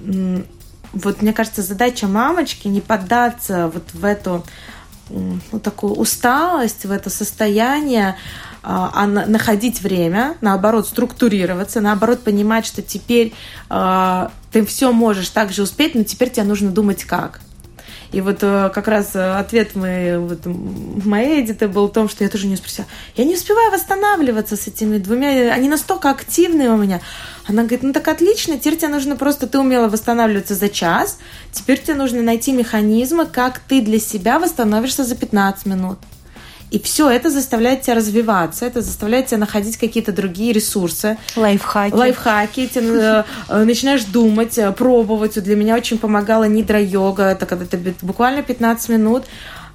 вот 0.93 1.21
мне 1.21 1.33
кажется, 1.33 1.61
задача 1.61 2.07
мамочки 2.07 2.67
не 2.67 2.81
поддаться 2.81 3.69
вот 3.73 3.93
в 3.93 4.05
эту 4.05 4.43
ну, 5.09 5.59
такую 5.61 5.93
усталость, 5.93 6.85
в 6.85 6.91
это 6.91 7.09
состояние, 7.09 8.15
а, 8.63 8.91
а 8.93 9.07
находить 9.07 9.81
время, 9.81 10.35
наоборот, 10.41 10.87
структурироваться, 10.87 11.81
наоборот, 11.81 12.21
понимать, 12.21 12.65
что 12.65 12.81
теперь 12.81 13.33
а, 13.69 14.31
ты 14.51 14.65
все 14.65 14.91
можешь 14.91 15.29
так 15.29 15.51
же 15.51 15.63
успеть, 15.63 15.95
но 15.95 16.03
теперь 16.03 16.29
тебе 16.29 16.43
нужно 16.43 16.71
думать 16.71 17.03
как. 17.03 17.41
И 18.11 18.21
вот 18.21 18.39
э, 18.41 18.71
как 18.73 18.87
раз 18.87 19.15
э, 19.15 19.37
ответ 19.37 19.75
мой, 19.75 20.17
вот, 20.17 20.39
моей 20.45 21.43
Эдиты 21.43 21.67
был 21.67 21.87
в 21.87 21.91
том, 21.91 22.09
что 22.09 22.23
я 22.23 22.29
тоже 22.29 22.47
не 22.47 22.55
спросила. 22.55 22.87
Я 23.15 23.23
не 23.23 23.35
успеваю 23.35 23.71
восстанавливаться 23.71 24.55
с 24.55 24.67
этими 24.67 24.97
двумя. 24.97 25.53
Они 25.53 25.69
настолько 25.69 26.09
активные 26.09 26.71
у 26.71 26.77
меня. 26.77 27.01
Она 27.47 27.61
говорит, 27.63 27.83
ну 27.83 27.93
так 27.93 28.07
отлично, 28.07 28.57
теперь 28.57 28.77
тебе 28.77 28.87
нужно 28.87 29.15
просто, 29.15 29.45
ты 29.45 29.59
умела 29.59 29.89
восстанавливаться 29.89 30.55
за 30.55 30.69
час, 30.69 31.19
теперь 31.51 31.81
тебе 31.81 31.95
нужно 31.95 32.21
найти 32.21 32.51
механизмы, 32.51 33.25
как 33.25 33.59
ты 33.59 33.81
для 33.81 33.99
себя 33.99 34.39
восстановишься 34.39 35.03
за 35.03 35.15
15 35.15 35.65
минут. 35.67 35.99
И 36.71 36.79
все 36.79 37.09
это 37.09 37.29
заставляет 37.29 37.81
тебя 37.81 37.95
развиваться, 37.95 38.65
это 38.65 38.81
заставляет 38.81 39.27
тебя 39.27 39.39
находить 39.39 39.77
какие-то 39.77 40.11
другие 40.11 40.53
ресурсы. 40.53 41.17
Лайфхаки. 41.35 41.93
Лайфхаки. 41.93 42.67
Ты 42.67 42.79
э, 42.79 43.23
э, 43.49 43.63
начинаешь 43.63 44.03
думать, 44.03 44.57
э, 44.57 44.71
пробовать. 44.71 45.41
Для 45.41 45.55
меня 45.55 45.75
очень 45.75 45.97
помогала 45.97 46.43
нидра-йога. 46.43 47.23
Это 47.23 47.45
когда 47.45 47.65
ты 47.65 47.95
буквально 48.01 48.43
15 48.43 48.89
минут 48.89 49.25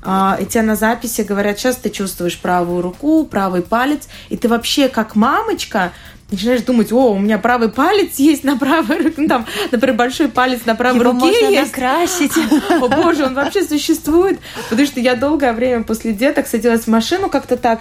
а, 0.05 0.37
и 0.39 0.45
тебе 0.45 0.63
на 0.63 0.77
записи 0.77 1.23
говорят, 1.23 1.59
сейчас 1.59 1.77
ты 1.77 1.89
чувствуешь 1.89 2.39
правую 2.39 2.83
руку, 2.83 3.25
правый 3.25 3.63
палец, 3.63 4.07
и 4.29 4.37
ты 4.37 4.49
вообще 4.49 4.89
как 4.89 5.17
мамочка 5.17 5.93
начинаешь 6.31 6.63
думать, 6.63 6.93
о, 6.93 7.13
у 7.13 7.19
меня 7.19 7.39
правый 7.39 7.69
палец 7.69 8.17
есть 8.17 8.45
на 8.45 8.57
правой 8.57 8.99
руке, 8.99 9.15
ну, 9.19 9.29
там, 9.29 9.47
например, 9.71 9.97
большой 9.97 10.29
палец 10.29 10.61
на 10.65 10.75
правой 10.75 11.01
Его 11.01 11.13
руке 11.13 11.27
можно 11.27 11.51
есть. 11.51 11.73
накрасить. 11.73 12.33
О 12.71 12.89
боже, 12.89 13.25
он 13.25 13.35
вообще 13.35 13.63
существует. 13.63 14.39
Потому 14.69 14.87
что 14.87 15.01
я 15.01 15.15
долгое 15.15 15.53
время 15.53 15.85
после 15.85 16.13
деток 16.13 16.47
садилась 16.47 16.83
в 16.83 16.89
машину 16.89 17.29
как-то 17.29 17.57
так, 17.57 17.81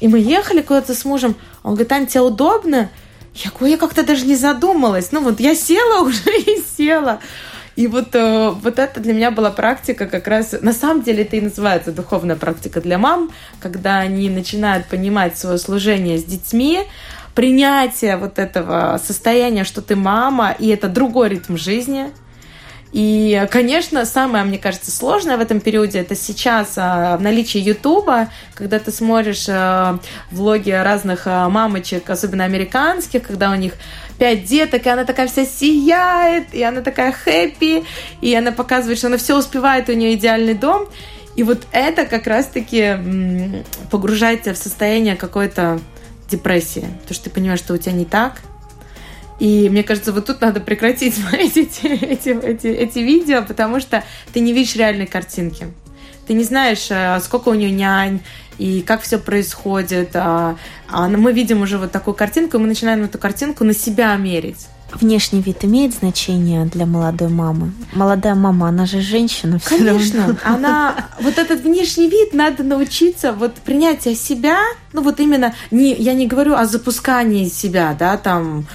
и 0.00 0.08
мы 0.08 0.18
ехали 0.18 0.62
куда-то 0.62 0.94
с 0.94 1.04
мужем, 1.04 1.36
он 1.62 1.72
говорит, 1.74 1.92
Аня, 1.92 2.06
тебе 2.06 2.22
удобно? 2.22 2.90
Я 3.34 3.50
говорю, 3.50 3.72
я 3.72 3.76
как-то 3.78 4.02
даже 4.02 4.26
не 4.26 4.34
задумалась. 4.34 5.12
Ну 5.12 5.20
вот 5.20 5.40
я 5.40 5.54
села 5.54 6.02
уже 6.06 6.36
и 6.36 6.62
села. 6.76 7.20
И 7.76 7.86
вот, 7.86 8.14
э, 8.14 8.50
вот 8.50 8.78
это 8.78 9.00
для 9.00 9.14
меня 9.14 9.30
была 9.30 9.50
практика 9.50 10.06
как 10.06 10.26
раз... 10.26 10.54
На 10.60 10.72
самом 10.72 11.02
деле 11.02 11.22
это 11.22 11.36
и 11.36 11.40
называется 11.40 11.92
духовная 11.92 12.36
практика 12.36 12.80
для 12.80 12.98
мам, 12.98 13.30
когда 13.60 13.98
они 13.98 14.28
начинают 14.28 14.86
понимать 14.86 15.38
свое 15.38 15.56
служение 15.56 16.18
с 16.18 16.24
детьми, 16.24 16.80
принятие 17.34 18.16
вот 18.16 18.38
этого 18.38 19.00
состояния, 19.04 19.64
что 19.64 19.82
ты 19.82 19.96
мама, 19.96 20.54
и 20.58 20.68
это 20.68 20.88
другой 20.88 21.30
ритм 21.30 21.56
жизни. 21.56 22.10
И, 22.92 23.46
конечно, 23.52 24.04
самое, 24.04 24.42
мне 24.42 24.58
кажется, 24.58 24.90
сложное 24.90 25.36
в 25.36 25.40
этом 25.40 25.60
периоде 25.60 26.00
это 26.00 26.16
сейчас 26.16 26.72
а, 26.76 27.16
в 27.16 27.22
наличии 27.22 27.58
Ютуба, 27.60 28.28
когда 28.54 28.80
ты 28.80 28.90
смотришь 28.90 29.46
а, 29.48 30.00
влоги 30.32 30.72
разных 30.72 31.22
а, 31.26 31.48
мамочек, 31.48 32.10
особенно 32.10 32.44
американских, 32.44 33.22
когда 33.22 33.52
у 33.52 33.54
них 33.54 33.74
пять 34.18 34.44
деток, 34.44 34.84
и 34.86 34.88
она 34.88 35.04
такая 35.04 35.28
вся 35.28 35.44
сияет, 35.44 36.52
и 36.52 36.64
она 36.64 36.80
такая 36.80 37.12
хэппи, 37.12 37.84
и 38.22 38.34
она 38.34 38.50
показывает, 38.50 38.98
что 38.98 39.06
она 39.06 39.18
все 39.18 39.38
успевает, 39.38 39.88
у 39.88 39.92
нее 39.92 40.14
идеальный 40.14 40.54
дом. 40.54 40.88
И 41.36 41.44
вот 41.44 41.62
это 41.70 42.06
как 42.06 42.26
раз-таки 42.26 42.98
погружает 43.88 44.42
тебя 44.42 44.54
в 44.54 44.58
состояние 44.58 45.14
какой-то 45.14 45.78
депрессии, 46.30 46.88
потому 47.02 47.14
что 47.14 47.24
ты 47.24 47.30
понимаешь, 47.30 47.60
что 47.60 47.74
у 47.74 47.76
тебя 47.76 47.92
не 47.92 48.04
так. 48.04 48.40
И 49.38 49.68
мне 49.70 49.82
кажется, 49.82 50.12
вот 50.12 50.26
тут 50.26 50.40
надо 50.40 50.60
прекратить 50.60 51.14
смотреть 51.18 51.56
эти, 51.56 51.86
эти, 51.86 52.28
эти, 52.28 52.66
эти 52.66 52.98
видео, 52.98 53.42
потому 53.42 53.80
что 53.80 54.04
ты 54.32 54.40
не 54.40 54.52
видишь 54.52 54.76
реальной 54.76 55.06
картинки. 55.06 55.66
Ты 56.26 56.34
не 56.34 56.44
знаешь, 56.44 56.86
э, 56.90 57.18
сколько 57.20 57.48
у 57.48 57.54
нее 57.54 57.70
нянь, 57.70 58.20
и 58.58 58.82
как 58.82 59.00
все 59.00 59.18
происходит. 59.18 60.10
А, 60.14 60.56
а 60.88 61.08
мы 61.08 61.32
видим 61.32 61.62
уже 61.62 61.78
вот 61.78 61.90
такую 61.90 62.14
картинку, 62.14 62.58
и 62.58 62.60
мы 62.60 62.66
начинаем 62.66 63.02
эту 63.02 63.18
картинку 63.18 63.64
на 63.64 63.72
себя 63.72 64.14
мерить. 64.16 64.68
Внешний 64.94 65.40
вид 65.40 65.64
имеет 65.64 65.94
значение 65.94 66.64
для 66.66 66.86
молодой 66.86 67.28
мамы? 67.28 67.72
Молодая 67.92 68.34
мама, 68.34 68.68
она 68.68 68.86
же 68.86 69.00
женщина. 69.00 69.58
Все 69.58 69.78
Конечно, 69.78 70.26
равно. 70.26 70.38
она 70.44 70.94
вот 71.20 71.38
этот 71.38 71.60
внешний 71.60 72.08
вид 72.08 72.34
надо 72.34 72.62
научиться 72.62 73.32
вот 73.32 73.54
принятие 73.56 74.14
себя, 74.14 74.58
ну 74.92 75.02
вот 75.02 75.20
именно 75.20 75.54
не 75.70 75.94
я 75.94 76.14
не 76.14 76.26
говорю 76.26 76.54
о 76.54 76.66
запускании 76.66 77.48
себя, 77.48 77.96
да, 77.98 78.16
там 78.16 78.66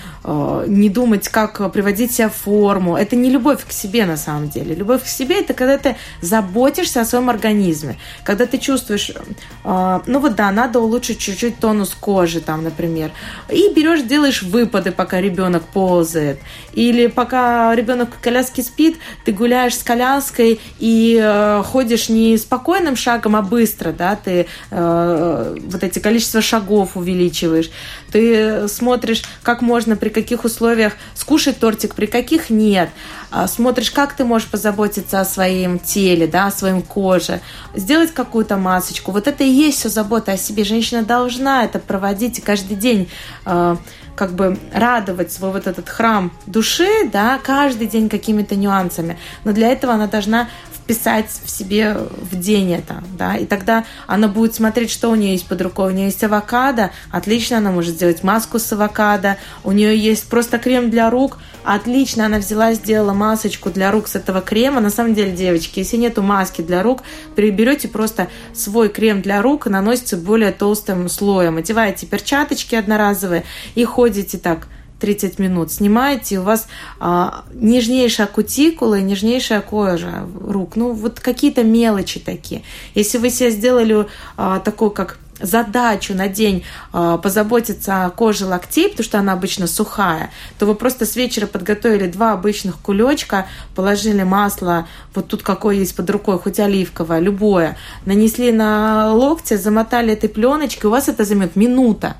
не 0.67 0.89
думать, 0.89 1.27
как 1.29 1.71
приводить 1.71 2.11
себя 2.11 2.29
в 2.29 2.35
форму. 2.35 2.97
Это 2.97 3.15
не 3.15 3.29
любовь 3.29 3.65
к 3.65 3.71
себе 3.71 4.05
на 4.05 4.17
самом 4.17 4.49
деле. 4.49 4.73
Любовь 4.73 5.03
к 5.03 5.07
себе 5.07 5.39
это 5.39 5.53
когда 5.53 5.77
ты 5.77 5.95
заботишься 6.21 7.01
о 7.01 7.05
своем 7.05 7.29
организме, 7.29 7.97
когда 8.23 8.45
ты 8.45 8.57
чувствуешь, 8.57 9.11
э, 9.11 9.99
ну 10.05 10.19
вот 10.19 10.35
да, 10.35 10.51
надо 10.51 10.79
улучшить 10.79 11.19
чуть-чуть 11.19 11.59
тонус 11.59 11.95
кожи, 11.99 12.41
там, 12.41 12.63
например, 12.63 13.11
и 13.49 13.71
берешь, 13.75 14.01
делаешь 14.01 14.41
выпады, 14.41 14.91
пока 14.91 15.21
ребенок 15.21 15.63
ползает, 15.63 16.39
или 16.73 17.07
пока 17.07 17.75
ребенок 17.75 18.09
в 18.15 18.19
коляске 18.19 18.63
спит, 18.63 18.97
ты 19.25 19.31
гуляешь 19.31 19.77
с 19.77 19.83
коляской 19.83 20.59
и 20.79 21.19
э, 21.21 21.63
ходишь 21.65 22.09
не 22.09 22.37
спокойным 22.37 22.95
шагом, 22.95 23.35
а 23.35 23.41
быстро, 23.41 23.91
да, 23.91 24.15
ты 24.15 24.47
вот 24.69 25.83
эти 25.83 25.99
количество 25.99 26.41
шагов 26.41 26.97
увеличиваешь, 26.97 27.69
ты 28.11 28.67
смотришь, 28.67 29.23
как 29.43 29.61
можно 29.61 29.95
при 29.95 30.09
каких 30.15 30.45
условиях 30.45 30.93
скушать 31.13 31.59
тортик, 31.59 31.93
при 31.93 32.07
каких 32.07 32.49
нет. 32.49 32.89
А, 33.29 33.47
смотришь, 33.47 33.91
как 33.91 34.13
ты 34.13 34.23
можешь 34.23 34.47
позаботиться 34.47 35.19
о 35.19 35.25
своем 35.25 35.77
теле, 35.77 36.25
да, 36.25 36.47
о 36.47 36.51
своем 36.51 36.81
коже, 36.81 37.41
сделать 37.75 38.13
какую-то 38.13 38.57
масочку. 38.57 39.11
Вот 39.11 39.27
это 39.27 39.43
и 39.43 39.49
есть 39.49 39.79
все 39.79 39.89
забота 39.89 40.31
о 40.31 40.37
себе. 40.37 40.63
Женщина 40.63 41.03
должна 41.03 41.65
это 41.65 41.79
проводить 41.79 42.41
каждый 42.43 42.77
день 42.77 43.09
а, 43.45 43.77
как 44.15 44.33
бы 44.33 44.57
радовать 44.73 45.31
свой 45.31 45.51
вот 45.51 45.67
этот 45.67 45.89
храм 45.89 46.31
души, 46.45 47.09
да, 47.11 47.37
каждый 47.43 47.87
день 47.87 48.09
какими-то 48.09 48.55
нюансами. 48.55 49.17
Но 49.43 49.51
для 49.51 49.67
этого 49.67 49.93
она 49.93 50.07
должна 50.07 50.47
вписать 50.85 51.31
в 51.43 51.49
себе 51.49 51.97
в 52.31 52.39
день 52.39 52.71
это, 52.73 53.03
да, 53.17 53.35
и 53.37 53.47
тогда 53.47 53.85
она 54.05 54.27
будет 54.27 54.53
смотреть, 54.53 54.91
что 54.91 55.09
у 55.09 55.15
нее 55.15 55.31
есть 55.31 55.47
под 55.47 55.61
рукой. 55.63 55.91
У 55.91 55.95
нее 55.95 56.05
есть 56.05 56.23
авокадо, 56.23 56.91
отлично, 57.09 57.57
она 57.57 57.71
может 57.71 57.95
сделать 57.95 58.23
маску 58.23 58.59
с 58.59 58.71
авокадо. 58.71 59.37
У 59.63 59.71
нее 59.71 59.97
есть 59.97 60.29
просто 60.29 60.59
крем 60.59 60.91
для 60.91 61.09
рук, 61.09 61.39
отлично, 61.63 62.27
она 62.27 62.37
взяла, 62.37 62.73
сделала 62.73 63.13
масочку 63.13 63.71
для 63.71 63.91
рук 63.91 64.07
с 64.07 64.15
этого 64.15 64.41
крема. 64.41 64.79
На 64.79 64.91
самом 64.91 65.15
деле, 65.15 65.31
девочки, 65.31 65.79
если 65.79 65.97
нету 65.97 66.21
маски 66.21 66.61
для 66.61 66.83
рук, 66.83 67.01
берете 67.35 67.87
просто 67.87 68.27
свой 68.53 68.89
крем 68.89 69.23
для 69.23 69.41
рук 69.41 69.65
и 69.65 69.71
наносите 69.71 70.17
более 70.17 70.51
толстым 70.51 71.09
слоем. 71.09 71.57
Одеваете 71.57 72.05
перчаточки 72.05 72.75
одноразовые 72.75 73.43
и 73.73 73.83
ходите 73.85 74.37
так 74.37 74.67
30 75.05 75.37
минут 75.37 75.71
снимаете, 75.71 76.39
у 76.39 76.41
вас 76.41 76.67
а, 76.99 77.43
нежнейшая 77.53 78.25
кутикула 78.25 78.95
и 78.97 79.03
нежнейшая 79.03 79.61
кожа 79.61 80.27
рук. 80.41 80.75
Ну, 80.75 80.93
вот 80.93 81.19
какие-то 81.19 81.63
мелочи 81.63 82.19
такие. 82.19 82.63
Если 82.95 83.19
вы 83.19 83.29
себе 83.29 83.51
сделали 83.51 84.07
а, 84.35 84.59
такой, 84.59 84.89
как 84.89 85.19
задачу 85.41 86.15
на 86.15 86.29
день 86.29 86.63
э, 86.93 87.19
позаботиться 87.21 88.05
о 88.05 88.09
коже 88.09 88.45
локтей, 88.45 88.87
потому 88.87 89.03
что 89.03 89.19
она 89.19 89.33
обычно 89.33 89.67
сухая, 89.67 90.31
то 90.57 90.65
вы 90.65 90.75
просто 90.75 91.05
с 91.05 91.17
вечера 91.17 91.45
подготовили 91.45 92.07
два 92.07 92.31
обычных 92.31 92.79
кулечка, 92.79 93.45
положили 93.75 94.23
масло, 94.23 94.87
вот 95.13 95.27
тут 95.27 95.43
какое 95.43 95.75
есть 95.75 95.93
под 95.93 96.09
рукой, 96.09 96.39
хоть 96.39 96.61
оливковое, 96.61 97.19
любое, 97.19 97.77
нанесли 98.05 98.53
на 98.53 99.11
локти, 99.11 99.55
замотали 99.57 100.13
этой 100.13 100.29
пленочкой, 100.29 100.87
у 100.87 100.91
вас 100.91 101.09
это 101.09 101.25
займет 101.25 101.57
минута 101.57 102.15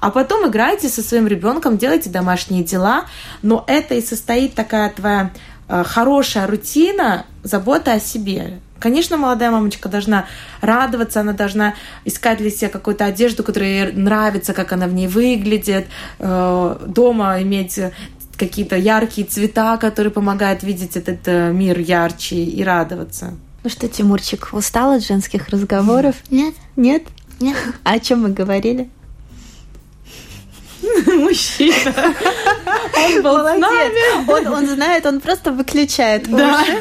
а 0.00 0.10
потом 0.10 0.48
играйте 0.48 0.88
со 0.88 1.02
своим 1.02 1.26
ребенком, 1.26 1.78
делайте 1.78 2.10
домашние 2.10 2.64
дела, 2.64 3.04
но 3.42 3.64
это 3.66 3.94
и 3.94 4.02
состоит 4.02 4.54
такая 4.54 4.90
твоя 4.90 5.30
э, 5.68 5.84
хорошая 5.84 6.46
рутина, 6.46 7.26
забота 7.42 7.92
о 7.92 8.00
себе. 8.00 8.60
Конечно, 8.78 9.18
молодая 9.18 9.50
мамочка 9.50 9.90
должна 9.90 10.26
радоваться, 10.62 11.20
она 11.20 11.34
должна 11.34 11.74
искать 12.06 12.38
для 12.38 12.50
себя 12.50 12.70
какую-то 12.70 13.04
одежду, 13.04 13.44
которая 13.44 13.68
ей 13.68 13.92
нравится, 13.92 14.54
как 14.54 14.72
она 14.72 14.86
в 14.86 14.94
ней 14.94 15.06
выглядит, 15.06 15.86
э, 16.18 16.76
дома 16.86 17.42
иметь 17.42 17.78
какие-то 18.38 18.76
яркие 18.76 19.26
цвета, 19.26 19.76
которые 19.76 20.10
помогают 20.10 20.62
видеть 20.62 20.96
этот 20.96 21.20
э, 21.26 21.52
мир 21.52 21.78
ярче 21.78 22.36
и 22.36 22.64
радоваться. 22.64 23.34
Ну 23.62 23.68
что, 23.68 23.86
Тимурчик, 23.86 24.48
устал 24.52 24.92
от 24.92 25.04
женских 25.04 25.50
разговоров? 25.50 26.16
Нет. 26.30 26.54
Нет? 26.76 27.02
Нет. 27.38 27.56
А 27.84 27.92
о 27.92 27.98
чем 27.98 28.22
мы 28.22 28.30
говорили? 28.30 28.88
Мужчина. 31.06 31.94
Он 32.96 33.22
был 33.22 33.38
с 33.38 33.58
нами. 33.58 34.30
Он, 34.30 34.46
он 34.46 34.66
знает, 34.66 35.06
он 35.06 35.20
просто 35.20 35.52
выключает 35.52 36.28
Да. 36.30 36.62
уши 36.62 36.80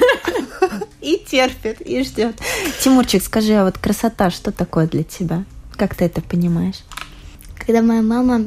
и 1.02 1.18
терпит, 1.18 1.82
и 1.82 2.04
ждет. 2.04 2.36
Тимурчик, 2.82 3.24
скажи, 3.24 3.54
а 3.54 3.64
вот 3.66 3.78
красота, 3.78 4.30
что 4.30 4.52
такое 4.52 4.88
для 4.88 5.04
тебя? 5.04 5.44
Как 5.76 5.96
ты 5.96 6.06
это 6.06 6.22
понимаешь? 6.22 6.80
Когда 7.58 7.82
моя 7.82 8.02
мама 8.02 8.46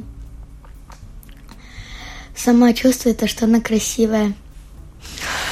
сама 2.36 2.72
чувствует 2.72 3.18
то, 3.18 3.26
что 3.28 3.44
она 3.46 3.60
красивая, 3.60 4.32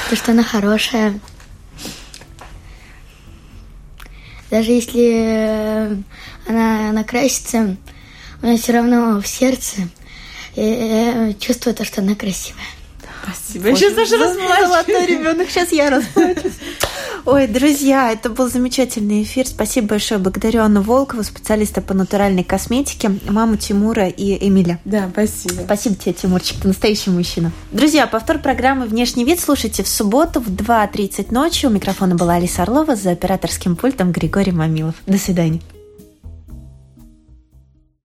то, 0.09 0.15
что 0.15 0.31
она 0.31 0.43
хорошая. 0.43 1.19
Даже 4.49 4.71
если 4.71 5.11
э, 5.13 5.95
она 6.45 6.91
накрасится, 6.91 7.77
у 8.41 8.45
меня 8.45 8.57
все 8.57 8.73
равно 8.73 9.21
в 9.21 9.27
сердце 9.27 9.87
э, 10.55 10.61
э, 10.61 11.33
чувствую 11.39 11.75
то, 11.75 11.85
что 11.85 12.01
она 12.01 12.15
красивая. 12.15 12.65
Спасибо. 13.23 13.69
Я 13.69 13.75
сейчас 13.75 13.93
даже 13.93 14.17
расплачусь. 14.17 14.67
Золотой 14.67 15.05
ребенок, 15.05 15.49
сейчас 15.49 15.71
я 15.71 15.89
расплачусь. 15.89 16.53
Ой, 17.25 17.47
друзья, 17.47 18.11
это 18.11 18.29
был 18.29 18.49
замечательный 18.49 19.21
эфир. 19.21 19.45
Спасибо 19.45 19.89
большое. 19.89 20.19
Благодарю 20.19 20.61
Анну 20.61 20.81
Волкову, 20.81 21.23
специалиста 21.23 21.81
по 21.81 21.93
натуральной 21.93 22.43
косметике, 22.43 23.11
маму 23.29 23.57
Тимура 23.57 24.07
и 24.07 24.47
Эмиля. 24.47 24.79
Да, 24.85 25.07
спасибо. 25.11 25.61
Спасибо 25.61 25.95
тебе, 25.95 26.13
Тимурчик, 26.13 26.59
ты 26.61 26.67
настоящий 26.67 27.11
мужчина. 27.11 27.51
Друзья, 27.71 28.07
повтор 28.07 28.39
программы 28.39 28.87
«Внешний 28.87 29.23
вид» 29.23 29.39
слушайте 29.39 29.83
в 29.83 29.87
субботу 29.87 30.39
в 30.39 30.47
2.30 30.47 31.31
ночи. 31.31 31.67
У 31.67 31.69
микрофона 31.69 32.15
была 32.15 32.35
Алиса 32.35 32.63
Орлова 32.63 32.95
за 32.95 33.11
операторским 33.11 33.75
пультом 33.75 34.11
Григорий 34.11 34.51
Мамилов. 34.51 34.95
До 35.05 35.19
свидания. 35.19 35.61